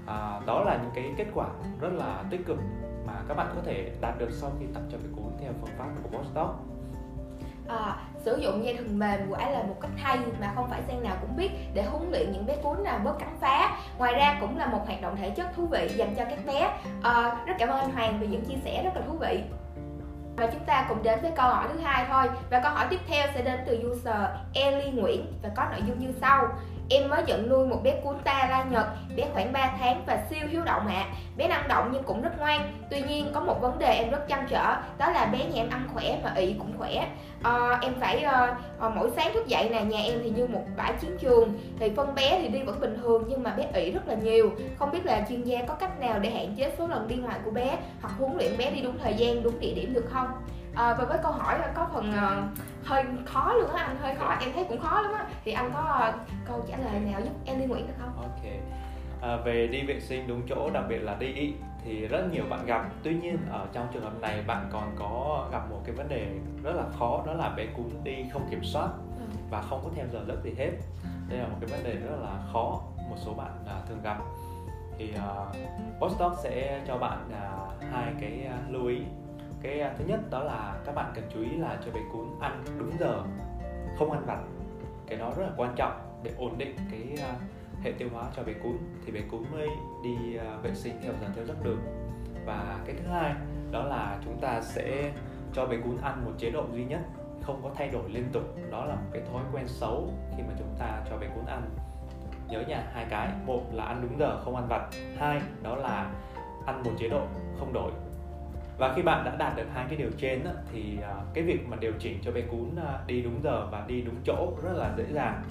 à, 0.06 0.40
đó 0.46 0.60
là 0.60 0.78
những 0.82 0.92
cái 0.94 1.14
kết 1.16 1.26
quả 1.34 1.46
rất 1.80 1.92
là 1.92 2.24
tích 2.30 2.46
cực 2.46 2.58
mà 3.06 3.12
các 3.28 3.34
bạn 3.34 3.46
có 3.54 3.60
thể 3.64 3.92
đạt 4.00 4.18
được 4.18 4.30
sau 4.32 4.50
khi 4.60 4.66
tập 4.74 4.82
cho 4.92 4.98
bé 4.98 5.04
cún 5.16 5.32
theo 5.40 5.52
phương 5.60 5.74
pháp 5.78 5.86
của 6.02 6.18
Boss 6.18 6.30
à, 7.68 7.96
sử 8.24 8.36
dụng 8.36 8.64
dây 8.64 8.76
thừng 8.76 8.98
mềm 8.98 9.20
quả 9.30 9.50
là 9.50 9.62
một 9.62 9.76
cách 9.80 9.90
hay 9.96 10.18
mà 10.40 10.52
không 10.54 10.70
phải 10.70 10.82
sen 10.88 11.02
nào 11.02 11.16
cũng 11.20 11.36
biết 11.36 11.50
để 11.74 11.82
huấn 11.82 12.10
luyện 12.10 12.32
những 12.32 12.46
bé 12.46 12.56
cún 12.62 12.84
nào 12.84 12.98
bớt 13.04 13.18
cắn 13.18 13.28
phá. 13.40 13.78
Ngoài 13.98 14.14
ra 14.14 14.38
cũng 14.40 14.58
là 14.58 14.66
một 14.66 14.80
hoạt 14.86 15.02
động 15.02 15.16
thể 15.16 15.30
chất 15.30 15.46
thú 15.56 15.66
vị 15.66 15.88
dành 15.96 16.14
cho 16.16 16.24
các 16.30 16.38
bé. 16.46 16.78
À, 17.02 17.44
rất 17.46 17.54
cảm 17.58 17.68
ơn 17.68 17.78
anh 17.78 17.90
Hoàng 17.90 18.18
vì 18.20 18.26
những 18.26 18.44
chia 18.44 18.56
sẻ 18.64 18.82
rất 18.84 18.90
là 18.94 19.02
thú 19.06 19.12
vị. 19.20 19.42
Và 20.36 20.46
chúng 20.46 20.64
ta 20.64 20.86
cùng 20.88 21.02
đến 21.02 21.18
với 21.22 21.30
câu 21.36 21.46
hỏi 21.46 21.68
thứ 21.72 21.78
hai 21.78 22.06
thôi. 22.10 22.26
Và 22.50 22.60
câu 22.60 22.72
hỏi 22.72 22.86
tiếp 22.90 23.00
theo 23.08 23.26
sẽ 23.34 23.42
đến 23.42 23.60
từ 23.66 23.90
user 23.90 24.16
Ellie 24.54 24.92
Nguyễn 24.92 25.32
và 25.42 25.48
có 25.56 25.64
nội 25.70 25.80
dung 25.86 25.98
như 25.98 26.12
sau. 26.20 26.48
Em 26.90 27.08
mới 27.08 27.22
nhận 27.22 27.48
nuôi 27.48 27.66
một 27.66 27.81
bé 27.84 28.00
cuốn 28.02 28.14
ta 28.25 28.46
la 28.50 28.64
Nhật, 28.64 28.86
bé 29.16 29.25
khoảng 29.32 29.52
3 29.52 29.72
tháng 29.78 30.02
và 30.06 30.19
siêu 30.31 30.48
hiếu 30.50 30.62
động 30.64 30.86
ạ. 30.86 30.94
À. 30.94 31.14
Bé 31.36 31.48
năng 31.48 31.69
động 31.69 31.90
nhưng 31.92 32.02
cũng 32.02 32.22
rất 32.22 32.38
ngoan. 32.38 32.72
Tuy 32.90 33.00
nhiên 33.00 33.31
có 33.34 33.40
một 33.40 33.60
vấn 33.60 33.78
đề 33.78 33.86
em 33.86 34.10
rất 34.10 34.28
chăn 34.28 34.46
trở, 34.50 34.76
đó 34.98 35.10
là 35.10 35.26
bé 35.26 35.38
nhà 35.38 35.62
em 35.62 35.70
ăn 35.70 35.88
khỏe 35.94 36.19
mà 36.25 36.32
ị 36.36 36.54
cũng 36.58 36.78
khỏe. 36.78 37.06
À, 37.42 37.78
em 37.82 37.94
phải 38.00 38.22
à, 38.22 38.56
mỗi 38.94 39.10
sáng 39.16 39.32
thức 39.34 39.46
dậy 39.46 39.69
nè, 39.70 39.81
nhà 39.81 39.98
em 39.98 40.20
thì 40.22 40.31
như 40.31 40.46
một 40.46 40.62
bãi 40.76 40.92
chiến 41.00 41.16
trường. 41.20 41.58
Thì 41.78 41.90
phân 41.96 42.14
bé 42.14 42.38
thì 42.42 42.48
đi 42.48 42.62
vẫn 42.62 42.81
bình 42.81 42.96
thường 43.02 43.25
nhưng 43.28 43.42
mà 43.42 43.50
bé 43.50 43.66
ị 43.75 43.90
rất 43.90 44.08
là 44.08 44.14
nhiều. 44.14 44.50
Không 44.78 44.90
biết 44.90 45.06
là 45.06 45.26
chuyên 45.28 45.42
gia 45.42 45.62
có 45.62 45.75
cách 45.75 46.00
nào 46.00 46.19
để 46.19 46.30
hạn 46.30 46.54
chế 46.56 46.72
số 46.78 46.87
lần 46.87 47.08
đi 47.08 47.14
ngoài 47.14 47.38
của 47.44 47.50
bé 47.50 47.76
hoặc 48.02 48.12
huấn 48.19 48.37
luyện 48.37 48.58
bé 48.58 48.70
đi 48.70 48.80
đúng 48.80 48.98
thời 48.98 49.14
gian, 49.14 49.42
đúng 49.42 49.60
địa 49.60 49.75
điểm 49.75 49.94
được 49.94 50.04
không? 50.10 50.28
À, 50.76 50.94
và 50.94 51.05
với 51.05 51.19
câu 51.23 51.32
hỏi 51.32 51.59
có 51.75 51.87
phần 51.93 52.11
uh, 52.11 52.59
hơi 52.87 53.05
khó 53.26 53.53
luôn 53.53 53.71
á 53.71 53.85
anh 53.85 53.97
hơi 53.97 54.15
khó. 54.15 54.37
Em 54.41 54.53
thấy 54.55 54.65
cũng 54.69 54.81
khó 54.81 55.00
lắm 55.00 55.12
á. 55.12 55.26
Thì 55.44 55.53
anh 55.53 55.71
có 55.75 56.09
uh, 56.09 56.15
câu 56.47 56.65
trả 56.69 56.76
lời 56.76 57.00
nào 57.00 57.21
giúp 57.21 57.32
em 57.44 57.59
đi 57.59 57.65
Nguyễn 57.65 57.87
được 57.87 57.94
không? 57.99 58.17
Ok. 58.17 58.44
À, 59.23 59.37
về 59.44 59.67
đi 59.67 59.82
vệ 59.87 60.00
sinh 60.00 60.26
đúng 60.29 60.43
chỗ 60.49 60.71
đặc 60.71 60.85
biệt 60.88 60.99
là 60.99 61.15
đi 61.15 61.32
ị 61.32 61.55
thì 61.85 62.06
rất 62.06 62.29
nhiều 62.32 62.44
bạn 62.50 62.67
gặp. 62.67 62.85
Tuy 63.03 63.15
nhiên 63.15 63.38
ở 63.50 63.67
trong 63.73 63.88
trường 63.93 64.03
hợp 64.03 64.21
này 64.21 64.43
bạn 64.47 64.69
còn 64.73 64.97
có 64.99 65.47
gặp 65.53 65.71
một 65.71 65.81
cái 65.85 65.94
vấn 65.94 66.09
đề 66.09 66.26
rất 66.62 66.73
là 66.76 66.85
khó 66.99 67.23
đó 67.26 67.32
là 67.32 67.49
bé 67.49 67.67
cún 67.76 67.91
đi 68.05 68.25
không 68.32 68.47
kiểm 68.50 68.65
soát 68.65 68.88
ừ. 69.19 69.25
và 69.50 69.62
không 69.62 69.81
có 69.85 69.91
theo 69.97 70.06
giờ 70.12 70.21
giấc 70.29 70.44
gì 70.44 70.55
hết. 70.59 70.71
Đây 71.29 71.38
là 71.38 71.47
một 71.47 71.56
cái 71.61 71.71
vấn 71.71 71.85
đề 71.85 71.94
rất 71.94 72.17
là 72.23 72.38
khó 72.53 72.81
một 73.11 73.17
số 73.17 73.35
bạn 73.35 73.53
uh, 73.65 73.88
thường 73.88 74.03
gặp. 74.03 74.19
Thì 74.99 75.15
uh, 75.15 75.56
Postdoc 76.00 76.32
sẽ 76.43 76.81
cho 76.87 76.99
bạn 76.99 77.29
uh, 77.29 77.93
hai 77.93 78.12
cái 78.21 78.47
uh, 78.47 78.73
lưu 78.73 78.87
ý 78.87 78.99
cái 79.64 79.81
à, 79.81 79.94
thứ 79.99 80.05
nhất 80.05 80.20
đó 80.31 80.43
là 80.43 80.81
các 80.87 80.94
bạn 80.94 81.12
cần 81.14 81.25
chú 81.34 81.40
ý 81.40 81.56
là 81.56 81.78
cho 81.84 81.93
bé 81.93 82.00
cún 82.12 82.28
ăn 82.40 82.64
đúng 82.78 82.90
giờ, 83.00 83.22
không 83.99 84.11
ăn 84.11 84.22
vặt. 84.26 84.38
Cái 85.06 85.19
đó 85.19 85.32
rất 85.37 85.43
là 85.43 85.52
quan 85.56 85.72
trọng 85.76 86.20
để 86.22 86.32
ổn 86.38 86.58
định 86.58 86.76
cái 86.90 87.19
à, 87.22 87.34
hệ 87.82 87.93
tiêu 87.93 88.08
hóa 88.12 88.25
cho 88.37 88.43
bé 88.43 88.52
cún. 88.52 88.76
Thì 89.06 89.12
bé 89.12 89.20
cún 89.31 89.44
mới 89.52 89.69
đi 90.05 90.37
à, 90.37 90.56
vệ 90.62 90.75
sinh, 90.75 90.93
theo 91.02 91.12
giờ 91.20 91.26
theo 91.37 91.44
giấc 91.44 91.64
được. 91.64 91.78
Và 92.46 92.78
cái 92.87 92.94
thứ 92.94 93.09
hai 93.09 93.35
đó 93.71 93.83
là 93.83 94.18
chúng 94.25 94.40
ta 94.40 94.61
sẽ 94.61 95.12
cho 95.52 95.66
bé 95.66 95.76
cún 95.76 95.97
ăn 96.02 96.25
một 96.25 96.33
chế 96.38 96.50
độ 96.50 96.64
duy 96.73 96.85
nhất, 96.85 97.00
không 97.42 97.61
có 97.62 97.71
thay 97.75 97.88
đổi 97.88 98.11
liên 98.11 98.28
tục. 98.33 98.42
Đó 98.71 98.85
là 98.85 98.94
một 98.94 99.11
cái 99.12 99.23
thói 99.33 99.42
quen 99.52 99.68
xấu 99.68 100.11
khi 100.37 100.42
mà 100.42 100.54
chúng 100.59 100.75
ta 100.78 101.02
cho 101.11 101.16
bé 101.18 101.26
cún 101.35 101.47
ăn. 101.47 101.62
Nhớ 102.49 102.62
nha, 102.68 102.85
hai 102.92 103.06
cái. 103.11 103.28
Một 103.47 103.62
là 103.73 103.85
ăn 103.85 104.00
đúng 104.02 104.18
giờ, 104.18 104.40
không 104.44 104.56
ăn 104.56 104.66
vặt. 104.68 104.88
Hai, 105.18 105.40
đó 105.62 105.76
là 105.76 106.11
ăn 106.66 106.83
một 106.83 106.90
chế 106.99 107.09
độ 107.09 107.23
không 107.59 107.73
đổi 107.73 107.90
và 108.78 108.93
khi 108.97 109.02
bạn 109.02 109.25
đã 109.25 109.37
đạt 109.38 109.57
được 109.57 109.66
hai 109.75 109.85
cái 109.88 109.97
điều 109.97 110.11
trên 110.19 110.45
thì 110.73 110.99
à, 111.02 111.14
cái 111.35 111.45
việc 111.45 111.69
mà 111.69 111.76
điều 111.81 111.93
chỉnh 111.99 112.19
cho 112.23 112.33
bé 112.33 112.40
cún 112.40 112.76
à, 112.76 112.99
đi 113.07 113.23
đúng 113.23 113.43
giờ 113.43 113.66
và 113.71 113.85
đi 113.88 114.00
đúng 114.02 114.16
chỗ 114.25 114.52
rất 114.62 114.73
là 114.76 114.95
dễ 114.97 115.04
dàng 115.12 115.43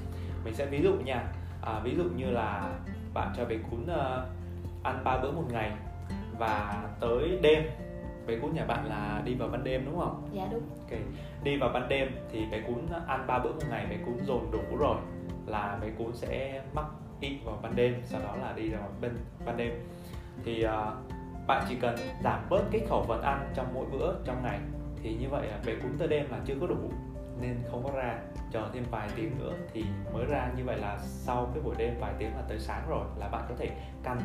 mình 0.45 0.53
sẽ 0.53 0.65
ví 0.65 0.81
dụ 0.81 0.93
nha 0.93 1.23
à, 1.61 1.79
ví 1.83 1.95
dụ 1.95 2.03
như 2.03 2.25
là 2.25 2.69
bạn 3.13 3.33
cho 3.37 3.45
bé 3.45 3.55
cún 3.71 3.87
à, 3.87 4.25
ăn 4.83 5.01
ba 5.03 5.17
bữa 5.17 5.31
một 5.31 5.45
ngày 5.51 5.71
và 6.37 6.83
tới 6.99 7.39
đêm 7.41 7.63
bé 8.27 8.35
cún 8.41 8.55
nhà 8.55 8.65
bạn 8.65 8.85
là 8.85 9.21
đi 9.25 9.35
vào 9.35 9.49
ban 9.49 9.63
đêm 9.63 9.85
đúng 9.85 9.99
không? 9.99 10.29
Dạ 10.33 10.47
đúng. 10.51 10.63
Ok. 10.79 10.99
Đi 11.43 11.57
vào 11.57 11.69
ban 11.69 11.89
đêm 11.89 12.07
thì 12.31 12.45
bé 12.51 12.61
cún 12.67 12.87
ăn 13.07 13.27
ba 13.27 13.39
bữa 13.39 13.51
một 13.51 13.63
ngày 13.69 13.85
bé 13.85 13.97
cún 14.05 14.25
dồn 14.25 14.51
đủ 14.51 14.77
rồi 14.77 14.97
là 15.45 15.77
bé 15.81 15.89
cún 15.97 16.13
sẽ 16.13 16.61
mắc 16.73 16.85
ít 17.19 17.37
vào 17.45 17.59
ban 17.61 17.75
đêm 17.75 17.95
sau 18.03 18.21
đó 18.21 18.35
là 18.35 18.53
đi 18.55 18.69
vào 18.69 18.89
bên 19.01 19.17
ban 19.45 19.57
đêm 19.57 19.73
thì 20.45 20.65
uh, 20.65 21.12
bạn 21.47 21.65
chỉ 21.69 21.75
cần 21.75 21.95
giảm 22.23 22.49
bớt 22.49 22.63
cái 22.71 22.81
khẩu 22.89 23.03
phần 23.03 23.21
ăn 23.21 23.51
trong 23.55 23.73
mỗi 23.73 23.85
bữa 23.91 24.13
trong 24.25 24.43
ngày. 24.43 24.59
Thì 25.03 25.15
như 25.15 25.29
vậy 25.29 25.49
bé 25.65 25.75
cún 25.75 25.91
tới 25.97 26.07
đêm 26.07 26.31
là 26.31 26.39
chưa 26.45 26.55
có 26.61 26.67
đủ 26.67 26.91
nên 27.41 27.63
không 27.71 27.83
có 27.83 27.91
ra. 27.91 28.19
Chờ 28.51 28.69
thêm 28.73 28.83
vài 28.91 29.09
tiếng 29.15 29.39
nữa 29.39 29.53
thì 29.73 29.85
mới 30.13 30.25
ra. 30.25 30.51
Như 30.57 30.63
vậy 30.65 30.77
là 30.77 30.97
sau 31.01 31.51
cái 31.53 31.63
buổi 31.63 31.75
đêm 31.77 31.93
vài 31.99 32.13
tiếng 32.19 32.35
là 32.35 32.41
tới 32.49 32.59
sáng 32.59 32.89
rồi 32.89 33.05
là 33.17 33.27
bạn 33.27 33.45
có 33.49 33.55
thể 33.57 33.69
căn 34.03 34.17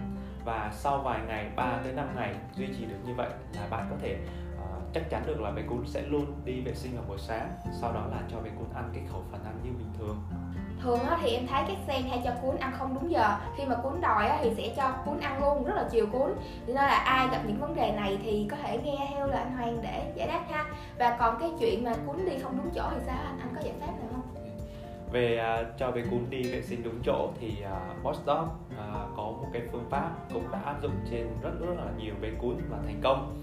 và 0.44 0.70
sau 0.72 0.98
vài 0.98 1.20
ngày 1.26 1.50
3 1.56 1.80
tới 1.84 1.92
5 1.92 2.08
ngày 2.16 2.34
duy 2.54 2.66
trì 2.66 2.84
được 2.84 2.98
như 3.06 3.14
vậy 3.14 3.30
là 3.54 3.66
bạn 3.70 3.86
có 3.90 3.96
thể 4.00 4.18
uh, 4.54 4.92
chắc 4.94 5.10
chắn 5.10 5.22
được 5.26 5.40
là 5.40 5.50
bé 5.50 5.62
cún 5.62 5.86
sẽ 5.86 6.02
luôn 6.02 6.26
đi 6.44 6.60
vệ 6.60 6.74
sinh 6.74 6.96
vào 6.96 7.04
buổi 7.08 7.18
sáng. 7.18 7.50
Sau 7.80 7.92
đó 7.92 8.06
là 8.10 8.22
cho 8.30 8.40
bé 8.40 8.50
cún 8.58 8.66
ăn 8.74 8.90
cái 8.94 9.02
khẩu 9.10 9.24
phần 9.30 9.44
ăn 9.44 9.60
như 9.64 9.70
bình 9.70 9.92
thường 9.98 10.16
thường 10.82 11.00
á, 11.00 11.18
thì 11.20 11.30
em 11.30 11.46
thấy 11.46 11.62
các 11.68 11.76
sen 11.86 12.02
hay 12.10 12.20
cho 12.24 12.30
cuốn 12.42 12.56
ăn 12.56 12.72
không 12.78 12.94
đúng 12.94 13.10
giờ. 13.10 13.36
Khi 13.56 13.64
mà 13.64 13.74
cuốn 13.74 14.00
đòi 14.00 14.28
á, 14.28 14.38
thì 14.42 14.54
sẽ 14.56 14.74
cho 14.76 14.92
cuốn 15.04 15.20
ăn 15.20 15.40
luôn 15.40 15.64
rất 15.64 15.74
là 15.76 15.88
chiều 15.90 16.06
cuốn. 16.12 16.30
Nên 16.66 16.76
là 16.76 16.86
ai 16.86 17.28
gặp 17.32 17.40
những 17.46 17.60
vấn 17.60 17.74
đề 17.74 17.92
này 17.92 18.18
thì 18.22 18.48
có 18.50 18.56
thể 18.62 18.78
nghe 18.84 19.08
theo 19.10 19.26
là 19.26 19.38
anh 19.38 19.56
Hoàng 19.56 19.78
để 19.82 20.12
giải 20.14 20.28
đáp 20.28 20.42
ha. 20.50 20.64
Và 20.98 21.16
còn 21.20 21.36
cái 21.40 21.50
chuyện 21.60 21.84
mà 21.84 21.92
cuốn 22.06 22.16
đi 22.24 22.38
không 22.42 22.58
đúng 22.58 22.70
chỗ 22.74 22.82
thì 22.90 23.00
sao? 23.06 23.16
Anh 23.26 23.38
anh 23.40 23.48
có 23.54 23.60
giải 23.64 23.74
pháp 23.80 23.86
nào 23.86 24.08
không? 24.12 24.22
Về 25.12 25.40
uh, 25.60 25.78
cho 25.78 25.90
bé 25.90 26.02
cún 26.10 26.30
đi 26.30 26.42
vệ 26.42 26.62
sinh 26.62 26.82
đúng 26.82 27.00
chỗ 27.04 27.30
thì 27.40 27.62
à, 27.62 27.80
uh, 27.98 28.04
Boss 28.04 28.20
Dog 28.26 28.42
uh, 28.42 28.78
à, 28.78 28.86
có 29.16 29.22
một 29.22 29.46
cái 29.52 29.62
phương 29.72 29.86
pháp 29.90 30.10
cũng 30.32 30.50
đã 30.52 30.60
áp 30.64 30.82
dụng 30.82 30.92
trên 31.10 31.26
rất 31.42 31.50
rất 31.60 31.74
là 31.76 31.84
nhiều 31.98 32.14
bé 32.20 32.28
cún 32.40 32.56
và 32.70 32.78
thành 32.86 33.00
công. 33.02 33.42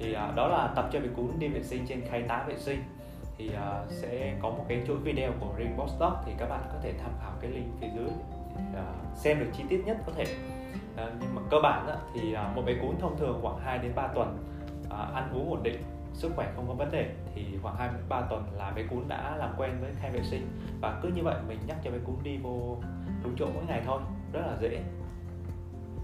Thì 0.00 0.16
uh, 0.30 0.36
đó 0.36 0.48
là 0.48 0.72
tập 0.76 0.88
cho 0.92 1.00
bé 1.00 1.06
cún 1.16 1.30
đi 1.38 1.48
vệ 1.48 1.62
sinh 1.62 1.86
trên 1.88 2.02
khay 2.10 2.22
tá 2.22 2.44
vệ 2.48 2.56
sinh 2.56 2.82
thì 3.38 3.48
uh, 3.48 3.90
sẽ 3.90 4.36
có 4.42 4.50
một 4.50 4.64
cái 4.68 4.82
chuỗi 4.86 4.96
video 4.96 5.32
của 5.40 5.54
Ring 5.58 5.76
Boss 5.76 5.94
thì 6.26 6.32
các 6.38 6.48
bạn 6.48 6.60
có 6.72 6.78
thể 6.82 6.92
tham 7.02 7.12
khảo 7.20 7.32
cái 7.40 7.50
link 7.50 7.66
phía 7.80 7.88
dưới 7.96 8.06
uh, 8.06 9.16
xem 9.16 9.40
được 9.40 9.50
chi 9.52 9.64
tiết 9.68 9.82
nhất 9.86 9.96
có 10.06 10.12
thể. 10.16 10.24
Uh, 10.24 11.12
nhưng 11.20 11.34
mà 11.34 11.42
cơ 11.50 11.56
bản 11.62 11.86
uh, 11.88 11.98
thì 12.14 12.34
uh, 12.34 12.56
một 12.56 12.62
bé 12.66 12.74
cún 12.82 12.96
thông 13.00 13.18
thường 13.18 13.38
khoảng 13.42 13.58
2 13.58 13.78
đến 13.78 13.92
3 13.94 14.06
tuần 14.06 14.38
uh, 14.86 15.14
ăn 15.14 15.30
uống 15.34 15.50
ổn 15.50 15.62
định 15.62 15.82
sức 16.12 16.32
khỏe 16.36 16.52
không 16.56 16.68
có 16.68 16.74
vấn 16.74 16.90
đề 16.90 17.10
thì 17.34 17.44
khoảng 17.62 17.76
2 17.76 17.88
3 18.08 18.20
tuần 18.20 18.44
là 18.52 18.70
bé 18.70 18.82
cún 18.90 19.08
đã 19.08 19.36
làm 19.36 19.54
quen 19.58 19.70
với 19.80 19.90
khay 20.00 20.10
vệ 20.10 20.22
sinh. 20.22 20.48
Và 20.80 21.00
cứ 21.02 21.08
như 21.08 21.22
vậy 21.22 21.36
mình 21.48 21.58
nhắc 21.66 21.76
cho 21.84 21.90
bé 21.90 21.98
cún 22.06 22.16
đi 22.22 22.36
vô 22.36 22.76
đúng 23.22 23.34
chỗ 23.38 23.46
mỗi 23.54 23.64
ngày 23.68 23.82
thôi 23.86 24.00
rất 24.32 24.40
là 24.40 24.56
dễ. 24.60 24.82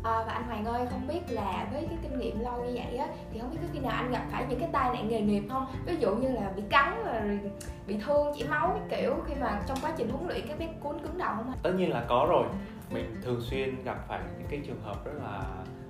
À, 0.05 0.25
và 0.27 0.33
anh 0.33 0.45
Hoàng 0.45 0.65
ơi 0.65 0.87
không 0.91 1.09
biết 1.09 1.21
là 1.29 1.69
với 1.73 1.87
cái 1.87 1.99
kinh 2.03 2.19
nghiệm 2.19 2.41
lâu 2.41 2.65
như 2.65 2.73
vậy 2.75 2.97
á 2.97 3.07
thì 3.33 3.41
không 3.41 3.51
biết 3.51 3.59
có 3.63 3.69
khi 3.73 3.79
nào 3.79 3.93
anh 3.93 4.11
gặp 4.11 4.27
phải 4.31 4.47
những 4.49 4.61
cái 4.61 4.69
tai 4.73 4.95
nạn 4.95 5.09
nghề 5.09 5.21
nghiệp 5.21 5.43
không? 5.51 5.67
Ví 5.87 5.97
dụ 5.97 6.15
như 6.15 6.29
là 6.29 6.53
bị 6.57 6.63
cắn 6.71 7.05
rồi 7.05 7.41
bị 7.87 7.97
thương 8.07 8.33
chảy 8.39 8.49
máu 8.49 8.79
cái 8.91 9.01
kiểu 9.01 9.15
khi 9.27 9.35
mà 9.41 9.63
trong 9.67 9.79
quá 9.83 9.93
trình 9.97 10.11
huấn 10.11 10.29
luyện 10.29 10.47
các 10.49 10.59
bé 10.59 10.69
cuốn 10.81 10.99
cứng 10.99 11.19
đầu 11.19 11.35
không 11.37 11.53
tất 11.63 11.73
nhiên 11.77 11.91
là 11.91 12.05
có 12.09 12.27
rồi. 12.31 12.45
Mình 12.91 13.21
thường 13.23 13.41
xuyên 13.41 13.85
gặp 13.85 13.99
phải 14.09 14.21
những 14.39 14.49
cái 14.51 14.61
trường 14.67 14.83
hợp 14.83 15.05
rất 15.05 15.13
là 15.23 15.43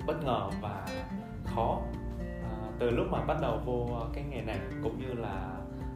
bất 0.06 0.24
ngờ 0.24 0.50
và 0.60 0.86
khó. 1.54 1.78
À, 2.42 2.52
từ 2.78 2.90
lúc 2.90 3.06
mà 3.10 3.24
bắt 3.24 3.36
đầu 3.42 3.58
vô 3.64 3.88
ờ, 4.00 4.06
cái 4.14 4.24
nghề 4.30 4.40
này 4.40 4.58
cũng 4.82 4.98
như 4.98 5.12
là 5.14 5.50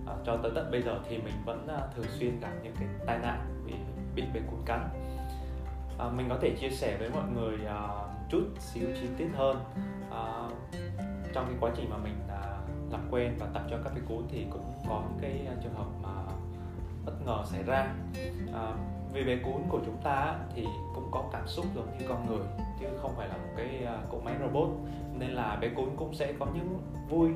à, 0.07 0.15
cho 0.27 0.37
tới 0.37 0.53
tận 0.55 0.71
bây 0.71 0.83
giờ 0.83 0.99
thì 1.09 1.19
mình 1.19 1.35
vẫn 1.45 1.67
à, 1.69 1.81
thường 1.97 2.07
xuyên 2.19 2.41
gặp 2.41 2.51
những 2.63 2.75
cái 2.79 2.89
tai 3.07 3.19
nạn 3.19 3.65
bị 3.67 3.73
bị 4.15 4.23
bé 4.35 4.41
cuốn 4.51 4.61
cắn 4.67 4.81
à, 5.99 6.09
mình 6.09 6.29
có 6.29 6.39
thể 6.41 6.51
chia 6.61 6.71
sẻ 6.71 6.97
với 6.99 7.11
mọi 7.11 7.25
người 7.35 7.67
à, 7.67 7.89
chút 8.29 8.45
xíu 8.59 8.89
chi 9.01 9.09
tiết 9.17 9.29
hơn. 9.37 9.57
À, 10.11 10.49
trong 11.33 11.47
cái 11.47 11.57
quá 11.61 11.71
trình 11.77 11.91
mà 11.91 11.97
mình 11.97 12.15
à, 12.29 12.59
làm 12.91 13.01
quen 13.11 13.37
và 13.39 13.47
tập 13.55 13.63
cho 13.71 13.77
các 13.85 13.91
cái 13.95 14.03
cún 14.09 14.23
thì 14.29 14.47
cũng 14.51 14.73
có 14.89 15.03
những 15.09 15.19
cái 15.21 15.47
à, 15.47 15.55
trường 15.63 15.75
hợp 15.75 15.87
mà 16.03 16.33
bất 17.07 17.27
ngờ 17.27 17.43
xảy 17.47 17.63
ra. 17.63 17.95
À, 18.55 18.75
vì 19.13 19.25
bé 19.25 19.37
cún 19.37 19.63
của 19.69 19.81
chúng 19.87 19.97
ta 20.05 20.37
thì 20.55 20.67
cũng 20.95 21.09
có 21.11 21.25
cảm 21.33 21.47
xúc 21.47 21.67
giống 21.75 21.99
như 21.99 22.07
con 22.09 22.27
người 22.27 22.47
chứ 22.81 22.87
không 23.03 23.15
phải 23.17 23.29
là 23.29 23.37
một 23.37 23.53
cái 23.57 23.85
à, 23.87 23.99
cỗ 24.11 24.21
máy 24.21 24.35
robot. 24.41 24.69
Nên 25.19 25.31
là 25.31 25.57
bé 25.57 25.69
cún 25.69 25.89
cũng 25.97 26.15
sẽ 26.15 26.33
có 26.39 26.47
những 26.55 26.81
vui 27.09 27.31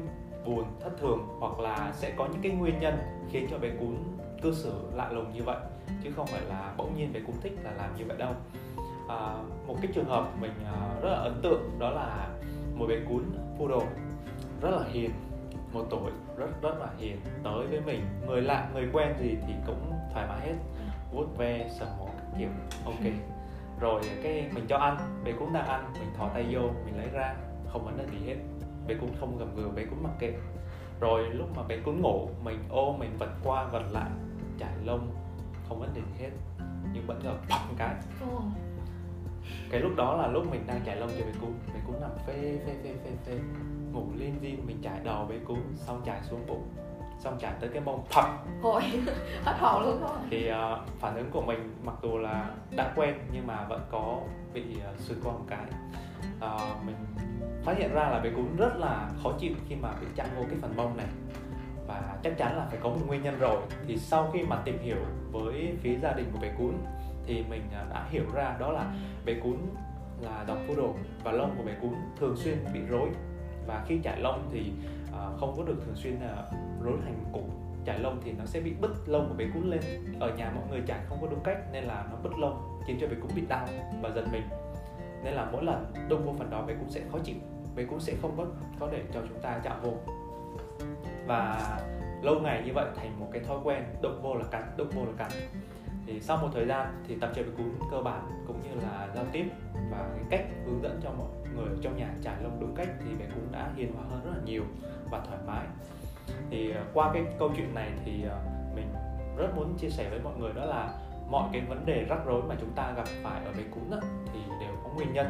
buồn 0.46 0.64
thất 0.80 0.90
thường 1.00 1.36
hoặc 1.40 1.58
là 1.58 1.92
sẽ 1.94 2.12
có 2.16 2.26
những 2.26 2.42
cái 2.42 2.52
nguyên 2.52 2.80
nhân 2.80 2.98
khiến 3.30 3.46
cho 3.50 3.58
bé 3.58 3.70
cún 3.80 3.96
cư 4.42 4.54
xử 4.54 4.72
lạ 4.94 5.10
lùng 5.12 5.32
như 5.32 5.42
vậy 5.42 5.56
chứ 6.04 6.10
không 6.16 6.26
phải 6.26 6.40
là 6.40 6.74
bỗng 6.76 6.96
nhiên 6.96 7.12
bé 7.12 7.20
cún 7.20 7.34
thích 7.42 7.52
là 7.62 7.70
làm 7.70 7.96
như 7.96 8.04
vậy 8.08 8.16
đâu. 8.16 8.32
À, 9.08 9.42
một 9.66 9.76
cái 9.82 9.90
trường 9.94 10.08
hợp 10.08 10.28
mình 10.40 10.52
à, 10.64 11.00
rất 11.02 11.10
là 11.10 11.18
ấn 11.18 11.40
tượng 11.42 11.78
đó 11.78 11.90
là 11.90 12.28
một 12.74 12.86
bé 12.88 12.96
cún 13.08 13.22
poodle 13.58 13.86
rất 14.62 14.70
là 14.70 14.84
hiền 14.92 15.10
một 15.72 15.86
tuổi 15.90 16.10
rất 16.36 16.62
rất 16.62 16.78
là 16.80 16.86
hiền 16.98 17.16
tới 17.44 17.66
với 17.66 17.80
mình. 17.80 18.00
Người 18.26 18.42
lạ 18.42 18.68
người 18.74 18.88
quen 18.92 19.14
gì 19.20 19.36
thì 19.46 19.52
cũng 19.66 19.92
thoải 20.12 20.26
mái 20.28 20.40
hết. 20.40 20.54
Vuốt 21.12 21.36
ve 21.38 21.68
sờ 21.78 21.86
mó 21.98 22.06
kiểu 22.38 22.48
ok. 22.84 23.12
Rồi 23.80 24.02
cái 24.22 24.50
mình 24.54 24.66
cho 24.68 24.76
ăn 24.76 25.22
bé 25.24 25.32
cún 25.32 25.52
đang 25.52 25.66
ăn 25.66 25.92
mình 26.00 26.08
thò 26.16 26.28
tay 26.28 26.46
vô 26.50 26.60
mình 26.60 26.96
lấy 26.96 27.08
ra 27.12 27.34
không 27.72 27.84
vấn 27.84 27.98
đề 27.98 28.04
gì 28.12 28.26
hết. 28.26 28.36
Bé 28.86 28.94
cún 28.94 29.10
không 29.20 29.38
gầm 29.38 29.56
gừ 29.56 29.68
bé 29.68 29.84
cún 29.84 30.02
mặc 30.02 30.12
kệ. 30.18 30.32
Rồi 31.00 31.24
lúc 31.30 31.48
mà 31.56 31.62
bé 31.62 31.76
cún 31.76 32.00
ngủ 32.00 32.28
mình 32.42 32.58
ôm 32.68 32.98
mình 32.98 33.16
vật 33.18 33.30
qua 33.44 33.64
vật 33.64 33.82
lại 33.90 34.10
chải 34.58 34.72
lông 34.84 35.10
không 35.68 35.80
vấn 35.80 35.94
đề 35.94 36.00
gì 36.00 36.24
hết 36.24 36.30
nhưng 36.92 37.06
vẫn 37.06 37.20
ngờ 37.24 37.34
một 37.48 37.74
cái. 37.78 37.94
Cái 39.70 39.80
lúc 39.80 39.92
đó 39.96 40.16
là 40.16 40.26
lúc 40.26 40.50
mình 40.50 40.64
đang 40.66 40.80
chải 40.86 40.96
lông 40.96 41.10
cho 41.18 41.24
bé 41.24 41.32
cún. 41.40 41.52
Bé 41.74 41.80
cún 41.86 42.00
nằm 42.00 42.10
phê 42.26 42.58
phê 42.66 42.72
phê 42.84 42.94
phê 43.04 43.10
phê 43.26 43.38
ngủ 43.92 44.06
lên 44.16 44.34
zin 44.42 44.66
mình 44.66 44.78
chải 44.82 45.00
đầu 45.04 45.26
bé 45.26 45.36
cún 45.46 45.58
xong 45.74 46.02
chải 46.06 46.22
xuống 46.22 46.46
bụng. 46.46 46.68
Xong 47.18 47.38
chải 47.40 47.52
tới 47.60 47.70
cái 47.72 47.82
mông 47.82 48.04
phập 48.06 48.24
hồi 48.62 48.82
hết 49.44 49.56
hồn 49.58 49.82
luôn 49.82 49.98
thôi. 50.00 50.16
Thì 50.30 50.50
uh, 50.50 50.88
phản 50.98 51.16
ứng 51.16 51.30
của 51.30 51.40
mình 51.40 51.76
mặc 51.84 51.94
dù 52.02 52.18
là 52.18 52.50
đã 52.76 52.92
quen 52.96 53.14
nhưng 53.32 53.46
mà 53.46 53.66
vẫn 53.68 53.80
có 53.90 54.20
bị 54.52 54.62
uh, 54.94 55.00
sượt 55.00 55.18
qua 55.24 55.32
một 55.32 55.44
cái. 55.48 55.66
Uh, 56.36 56.86
mình 56.86 56.96
phát 57.64 57.78
hiện 57.78 57.92
ra 57.92 58.08
là 58.08 58.20
bé 58.20 58.30
cún 58.30 58.56
rất 58.56 58.76
là 58.76 59.10
khó 59.22 59.32
chịu 59.38 59.52
khi 59.68 59.74
mà 59.74 59.92
bị 60.00 60.06
chạm 60.16 60.26
vô 60.36 60.42
cái 60.50 60.58
phần 60.62 60.76
mông 60.76 60.96
này 60.96 61.06
và 61.88 62.16
chắc 62.22 62.38
chắn 62.38 62.56
là 62.56 62.66
phải 62.70 62.78
có 62.82 62.88
một 62.88 63.00
nguyên 63.06 63.22
nhân 63.22 63.38
rồi. 63.38 63.56
Thì 63.86 63.96
sau 63.96 64.30
khi 64.32 64.42
mà 64.42 64.62
tìm 64.64 64.78
hiểu 64.78 64.96
với 65.32 65.76
phía 65.80 65.98
gia 65.98 66.12
đình 66.12 66.26
của 66.32 66.38
bé 66.42 66.52
cún, 66.58 66.74
thì 67.26 67.44
mình 67.50 67.62
à, 67.72 67.86
đã 67.90 68.06
hiểu 68.10 68.24
ra 68.34 68.56
đó 68.60 68.72
là 68.72 68.94
bé 69.24 69.34
cún 69.42 69.56
là 70.20 70.44
dòng 70.48 70.76
đồ 70.76 70.94
và 71.24 71.32
lông 71.32 71.54
của 71.58 71.64
bé 71.64 71.72
cún 71.82 71.94
thường 72.20 72.36
xuyên 72.36 72.58
bị 72.74 72.80
rối. 72.88 73.08
Và 73.66 73.84
khi 73.88 74.00
chải 74.04 74.20
lông 74.20 74.48
thì 74.52 74.72
à, 75.12 75.20
không 75.40 75.54
có 75.56 75.62
được 75.64 75.76
thường 75.84 75.96
xuyên 75.96 76.14
là 76.14 76.46
rối 76.82 76.96
thành 77.04 77.24
cục. 77.32 77.44
Chải 77.86 77.98
lông 77.98 78.20
thì 78.24 78.32
nó 78.32 78.46
sẽ 78.46 78.60
bị 78.60 78.74
bứt 78.80 78.90
lông 79.06 79.28
của 79.28 79.34
bé 79.34 79.44
cún 79.54 79.70
lên. 79.70 79.80
Ở 80.20 80.34
nhà 80.36 80.52
mọi 80.54 80.64
người 80.70 80.82
chải 80.86 80.98
không 81.08 81.18
có 81.20 81.26
đúng 81.30 81.40
cách 81.44 81.58
nên 81.72 81.84
là 81.84 82.06
nó 82.10 82.16
bứt 82.22 82.38
lông, 82.38 82.80
khiến 82.86 82.98
cho 83.00 83.06
bé 83.06 83.14
cún 83.22 83.30
bị 83.34 83.42
đau 83.48 83.66
và 84.02 84.10
giật 84.10 84.24
mình. 84.32 84.42
Nên 85.24 85.34
là 85.34 85.48
mỗi 85.52 85.64
lần 85.64 85.92
đụng 86.08 86.26
vô 86.26 86.34
phần 86.38 86.50
đó 86.50 86.62
bé 86.62 86.74
cún 86.74 86.90
sẽ 86.90 87.00
khó 87.12 87.18
chịu. 87.24 87.36
Bé 87.76 87.84
cún 87.84 88.00
sẽ 88.00 88.14
không 88.22 88.36
có 88.36 88.46
có 88.80 88.88
để 88.92 89.02
cho 89.14 89.20
chúng 89.28 89.40
ta 89.42 89.60
chạm 89.64 89.80
vô 89.82 89.92
và 91.28 91.78
lâu 92.22 92.40
ngày 92.40 92.62
như 92.66 92.72
vậy 92.74 92.86
thành 92.96 93.20
một 93.20 93.28
cái 93.32 93.42
thói 93.42 93.58
quen 93.64 93.84
động 94.02 94.20
vô 94.22 94.34
là 94.34 94.44
cắn 94.50 94.62
động 94.76 94.90
vô 94.94 95.04
là 95.04 95.12
cắn. 95.16 95.30
Thì 96.06 96.20
sau 96.20 96.36
một 96.36 96.48
thời 96.54 96.66
gian 96.66 97.04
thì 97.08 97.16
tập 97.20 97.30
chơi 97.34 97.44
với 97.44 97.54
cún 97.56 97.88
cơ 97.90 98.00
bản 98.02 98.44
cũng 98.46 98.62
như 98.62 98.80
là 98.80 99.08
giao 99.14 99.24
tiếp 99.32 99.44
và 99.90 100.08
cái 100.14 100.24
cách 100.30 100.46
hướng 100.66 100.82
dẫn 100.82 101.00
cho 101.02 101.10
mọi 101.10 101.28
người 101.56 101.68
trong 101.82 101.96
nhà 101.96 102.08
trải 102.22 102.42
lông 102.42 102.60
đúng 102.60 102.74
cách 102.74 102.88
thì 103.00 103.14
bé 103.18 103.24
cún 103.34 103.52
đã 103.52 103.70
hiền 103.76 103.92
hòa 103.94 104.04
hơn 104.10 104.20
rất 104.24 104.30
là 104.34 104.42
nhiều 104.44 104.62
và 105.10 105.20
thoải 105.26 105.38
mái. 105.46 105.66
Thì 106.50 106.70
ờ, 106.70 106.82
qua 106.94 107.10
cái 107.14 107.24
câu 107.38 107.50
chuyện 107.56 107.74
này 107.74 107.90
thì 108.04 108.24
ờ, 108.24 108.38
mình 108.74 108.94
rất 109.36 109.56
muốn 109.56 109.74
chia 109.78 109.88
sẻ 109.88 110.10
với 110.10 110.20
mọi 110.20 110.36
người 110.38 110.52
đó 110.52 110.64
là 110.64 110.94
mọi 111.30 111.48
cái 111.52 111.62
vấn 111.68 111.86
đề 111.86 112.04
rắc 112.08 112.18
rối 112.26 112.42
mà 112.42 112.54
chúng 112.60 112.72
ta 112.72 112.92
gặp 112.96 113.06
phải 113.22 113.44
ở 113.44 113.52
bé 113.52 113.62
cún 113.74 113.90
đó, 113.90 113.98
thì 114.32 114.40
đều 114.60 114.72
có 114.84 114.90
nguyên 114.96 115.12
nhân 115.12 115.26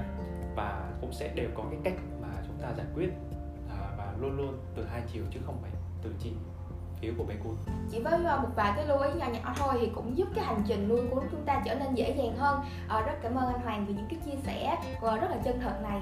và 0.57 0.91
cũng 1.01 1.13
sẽ 1.13 1.33
đều 1.35 1.49
có 1.55 1.65
cái 1.71 1.81
cách 1.85 2.01
mà 2.23 2.29
chúng 2.47 2.57
ta 2.63 2.73
giải 2.77 2.87
quyết 2.95 3.09
à, 3.71 3.95
và 3.99 4.15
luôn 4.21 4.37
luôn 4.37 4.59
từ 4.77 4.85
hai 4.85 5.03
chiều 5.13 5.23
chứ 5.31 5.41
không 5.47 5.59
phải 5.63 5.71
từ 6.03 6.15
chỉ 6.19 6.33
phía 7.01 7.13
của 7.19 7.25
bé 7.25 7.35
cún. 7.45 7.57
Chỉ 7.91 8.01
với 8.01 8.25
ờ, 8.25 8.39
một 8.43 8.49
vài 8.57 8.73
cái 8.77 8.87
lưu 8.87 8.99
ý 8.99 9.11
nhỏ 9.17 9.27
nhỏ 9.33 9.53
thôi 9.57 9.75
thì 9.81 9.91
cũng 9.95 10.19
giúp 10.19 10.29
cái 10.35 10.45
hành 10.45 10.63
trình 10.67 10.89
nuôi 10.89 11.01
cún 11.11 11.25
chúng 11.31 11.45
ta 11.45 11.63
trở 11.65 11.75
nên 11.75 11.95
dễ 11.95 12.15
dàng 12.19 12.37
hơn. 12.37 12.61
À, 12.89 13.01
rất 13.01 13.13
cảm 13.23 13.35
ơn 13.35 13.47
anh 13.47 13.61
Hoàng 13.61 13.87
vì 13.89 13.95
những 13.95 14.07
cái 14.11 14.19
chia 14.25 14.39
sẻ 14.47 14.77
rất 15.01 15.31
là 15.31 15.37
chân 15.45 15.61
thật 15.61 15.75
này. 15.83 16.01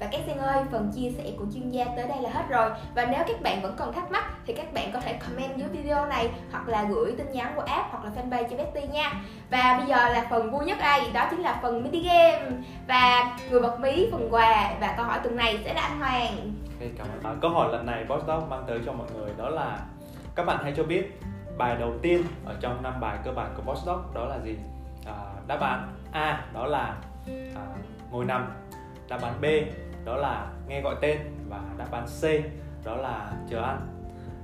Và 0.00 0.06
các 0.12 0.20
sen 0.26 0.38
ơi, 0.38 0.64
phần 0.72 0.92
chia 0.94 1.10
sẻ 1.10 1.24
của 1.38 1.44
chuyên 1.54 1.70
gia 1.70 1.84
tới 1.84 2.08
đây 2.08 2.22
là 2.22 2.30
hết 2.30 2.44
rồi. 2.48 2.70
Và 2.94 3.04
nếu 3.04 3.24
các 3.26 3.42
bạn 3.42 3.62
vẫn 3.62 3.74
còn 3.78 3.92
thắc 3.92 4.10
mắc 4.10 4.24
thì 4.46 4.54
các 4.54 4.72
bạn 4.72 4.90
có 4.92 5.00
thể 5.00 5.12
comment 5.12 5.56
dưới 5.56 5.68
video 5.68 6.06
này 6.06 6.30
Hoặc 6.52 6.68
là 6.68 6.84
gửi 6.84 7.14
tin 7.18 7.32
nhắn 7.32 7.52
qua 7.56 7.64
app 7.66 7.90
hoặc 7.90 8.04
là 8.04 8.10
fanpage 8.10 8.48
cho 8.48 8.56
Betty 8.56 8.86
nha. 8.92 9.12
Và 9.50 9.74
bây 9.78 9.86
giờ 9.86 10.08
là 10.08 10.26
phần 10.30 10.50
vui 10.50 10.64
nhất 10.64 10.78
đây, 10.80 11.00
đó 11.12 11.26
chính 11.30 11.40
là 11.40 11.58
phần 11.62 11.82
mini 11.82 12.02
game. 12.02 12.50
Và 12.88 13.36
người 13.50 13.60
bật 13.60 13.80
mí, 13.80 14.08
phần 14.12 14.28
quà 14.30 14.74
và 14.80 14.94
câu 14.96 15.06
hỏi 15.06 15.18
tuần 15.22 15.36
này 15.36 15.58
sẽ 15.64 15.74
là 15.74 15.80
anh 15.80 16.00
Hoàng 16.00 16.52
cảm 16.98 17.06
ơn. 17.06 17.22
À, 17.22 17.36
câu 17.40 17.50
hỏi 17.50 17.72
lần 17.72 17.86
này 17.86 18.04
Boss 18.04 18.26
Dog 18.26 18.50
mang 18.50 18.64
tới 18.66 18.80
cho 18.86 18.92
mọi 18.92 19.06
người 19.14 19.30
đó 19.36 19.48
là 19.48 19.78
các 20.34 20.44
bạn 20.44 20.58
hãy 20.62 20.72
cho 20.76 20.84
biết 20.84 21.20
bài 21.58 21.76
đầu 21.80 21.92
tiên 22.02 22.22
ở 22.44 22.56
trong 22.60 22.82
năm 22.82 23.00
bài 23.00 23.18
cơ 23.24 23.32
bản 23.32 23.54
của 23.56 23.62
Boss 23.62 23.86
Dog 23.86 24.14
đó 24.14 24.24
là 24.24 24.38
gì? 24.44 24.58
À, 25.06 25.14
đáp 25.46 25.60
án 25.60 25.92
A 26.12 26.44
đó 26.54 26.66
là 26.66 26.96
à, 27.54 27.66
ngồi 28.10 28.24
nằm, 28.24 28.52
đáp 29.08 29.22
án 29.22 29.40
B 29.40 29.44
đó 30.04 30.16
là 30.16 30.46
nghe 30.68 30.80
gọi 30.80 30.94
tên 31.00 31.18
và 31.48 31.60
đáp 31.78 31.92
án 31.92 32.06
C 32.06 32.24
đó 32.84 32.96
là 32.96 33.32
chờ 33.50 33.62
ăn. 33.62 33.86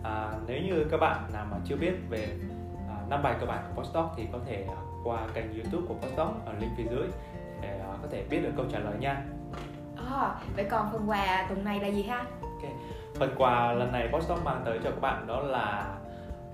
À, 0.02 0.30
nếu 0.46 0.62
như 0.62 0.84
các 0.90 1.00
bạn 1.00 1.22
nào 1.32 1.46
mà 1.50 1.56
chưa 1.64 1.76
biết 1.76 1.92
về 2.08 2.28
à, 2.88 2.96
năm 3.08 3.22
bài 3.22 3.34
cơ 3.40 3.46
bản 3.46 3.64
của 3.68 3.80
Boss 3.80 3.94
Dog 3.94 4.08
thì 4.16 4.26
có 4.32 4.38
thể 4.46 4.66
à, 4.68 4.80
qua 5.04 5.20
kênh 5.34 5.54
YouTube 5.54 5.86
của 5.88 5.94
Boss 5.94 6.16
Dog 6.16 6.40
ở 6.46 6.52
link 6.58 6.72
phía 6.76 6.86
dưới 6.90 7.08
để 7.62 7.78
à, 7.78 7.88
có 8.02 8.08
thể 8.10 8.24
biết 8.30 8.40
được 8.42 8.52
câu 8.56 8.66
trả 8.72 8.78
lời 8.78 8.94
nha. 8.98 9.22
À, 10.10 10.34
vậy 10.56 10.66
còn 10.70 10.88
phần 10.92 11.10
quà 11.10 11.46
tuần 11.48 11.64
này 11.64 11.80
là 11.80 11.88
gì 11.88 12.02
ha? 12.02 12.24
Okay. 12.40 12.72
Phần 13.14 13.34
quà 13.38 13.72
lần 13.72 13.92
này 13.92 14.08
Boss 14.08 14.30
mang 14.44 14.62
tới 14.64 14.78
cho 14.84 14.90
các 14.90 15.00
bạn 15.00 15.26
đó 15.26 15.40
là 15.40 15.84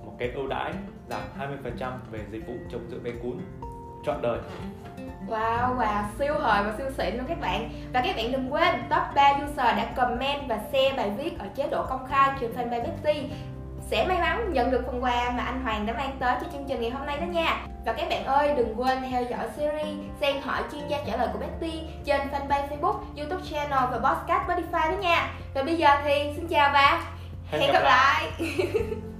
một 0.04 0.12
cái 0.18 0.30
ưu 0.30 0.46
đãi 0.46 0.72
giảm 1.08 1.20
20% 1.38 1.90
về 2.10 2.20
dịch 2.30 2.46
vụ 2.46 2.54
trồng 2.70 2.90
giữ 2.90 3.00
bé 3.00 3.10
cún 3.22 3.38
trọn 4.06 4.22
đời. 4.22 4.38
Wow, 5.28 5.78
quà 5.78 6.10
siêu 6.18 6.34
hời 6.38 6.64
và 6.64 6.74
siêu 6.78 6.90
xịn 6.90 7.16
luôn 7.16 7.26
các 7.28 7.40
bạn 7.40 7.70
Và 7.92 8.00
các 8.04 8.16
bạn 8.16 8.32
đừng 8.32 8.52
quên 8.52 8.74
top 8.90 9.02
3 9.14 9.38
user 9.44 9.56
đã 9.56 9.92
comment 9.96 10.48
và 10.48 10.58
share 10.72 10.96
bài 10.96 11.10
viết 11.10 11.38
ở 11.38 11.46
chế 11.54 11.68
độ 11.68 11.86
công 11.88 12.06
khai 12.06 12.30
trên 12.40 12.52
fanpage 12.52 12.82
Betty 12.82 13.30
sẽ 13.90 14.06
may 14.06 14.20
mắn 14.20 14.52
nhận 14.52 14.70
được 14.70 14.82
phần 14.86 15.04
quà 15.04 15.32
mà 15.36 15.42
anh 15.42 15.62
Hoàng 15.62 15.86
đã 15.86 15.92
mang 15.92 16.16
tới 16.20 16.36
cho 16.40 16.46
chương 16.52 16.64
trình 16.68 16.80
ngày 16.80 16.90
hôm 16.90 17.06
nay 17.06 17.16
đó 17.20 17.26
nha. 17.26 17.66
Và 17.84 17.92
các 17.92 18.08
bạn 18.08 18.24
ơi 18.24 18.54
đừng 18.56 18.80
quên 18.80 18.98
theo 19.10 19.22
dõi 19.30 19.46
series 19.56 19.96
Sen 20.20 20.42
hỏi 20.42 20.62
chuyên 20.72 20.88
gia 20.88 20.98
trả 21.06 21.16
lời 21.16 21.28
của 21.32 21.38
Betty 21.38 21.80
trên 22.04 22.20
fanpage 22.20 22.68
Facebook, 22.68 22.98
YouTube 23.16 23.42
channel 23.50 23.84
và 23.90 23.98
podcast 23.98 24.48
Spotify 24.48 24.90
đó 24.90 24.96
nha. 25.00 25.30
Và 25.54 25.62
bây 25.62 25.76
giờ 25.76 25.88
thì 26.04 26.32
xin 26.36 26.48
chào 26.48 26.70
và 26.72 27.02
hẹn, 27.50 27.60
hẹn 27.60 27.72
gặp 27.72 27.82
lại, 27.82 28.30
lại. 28.38 28.48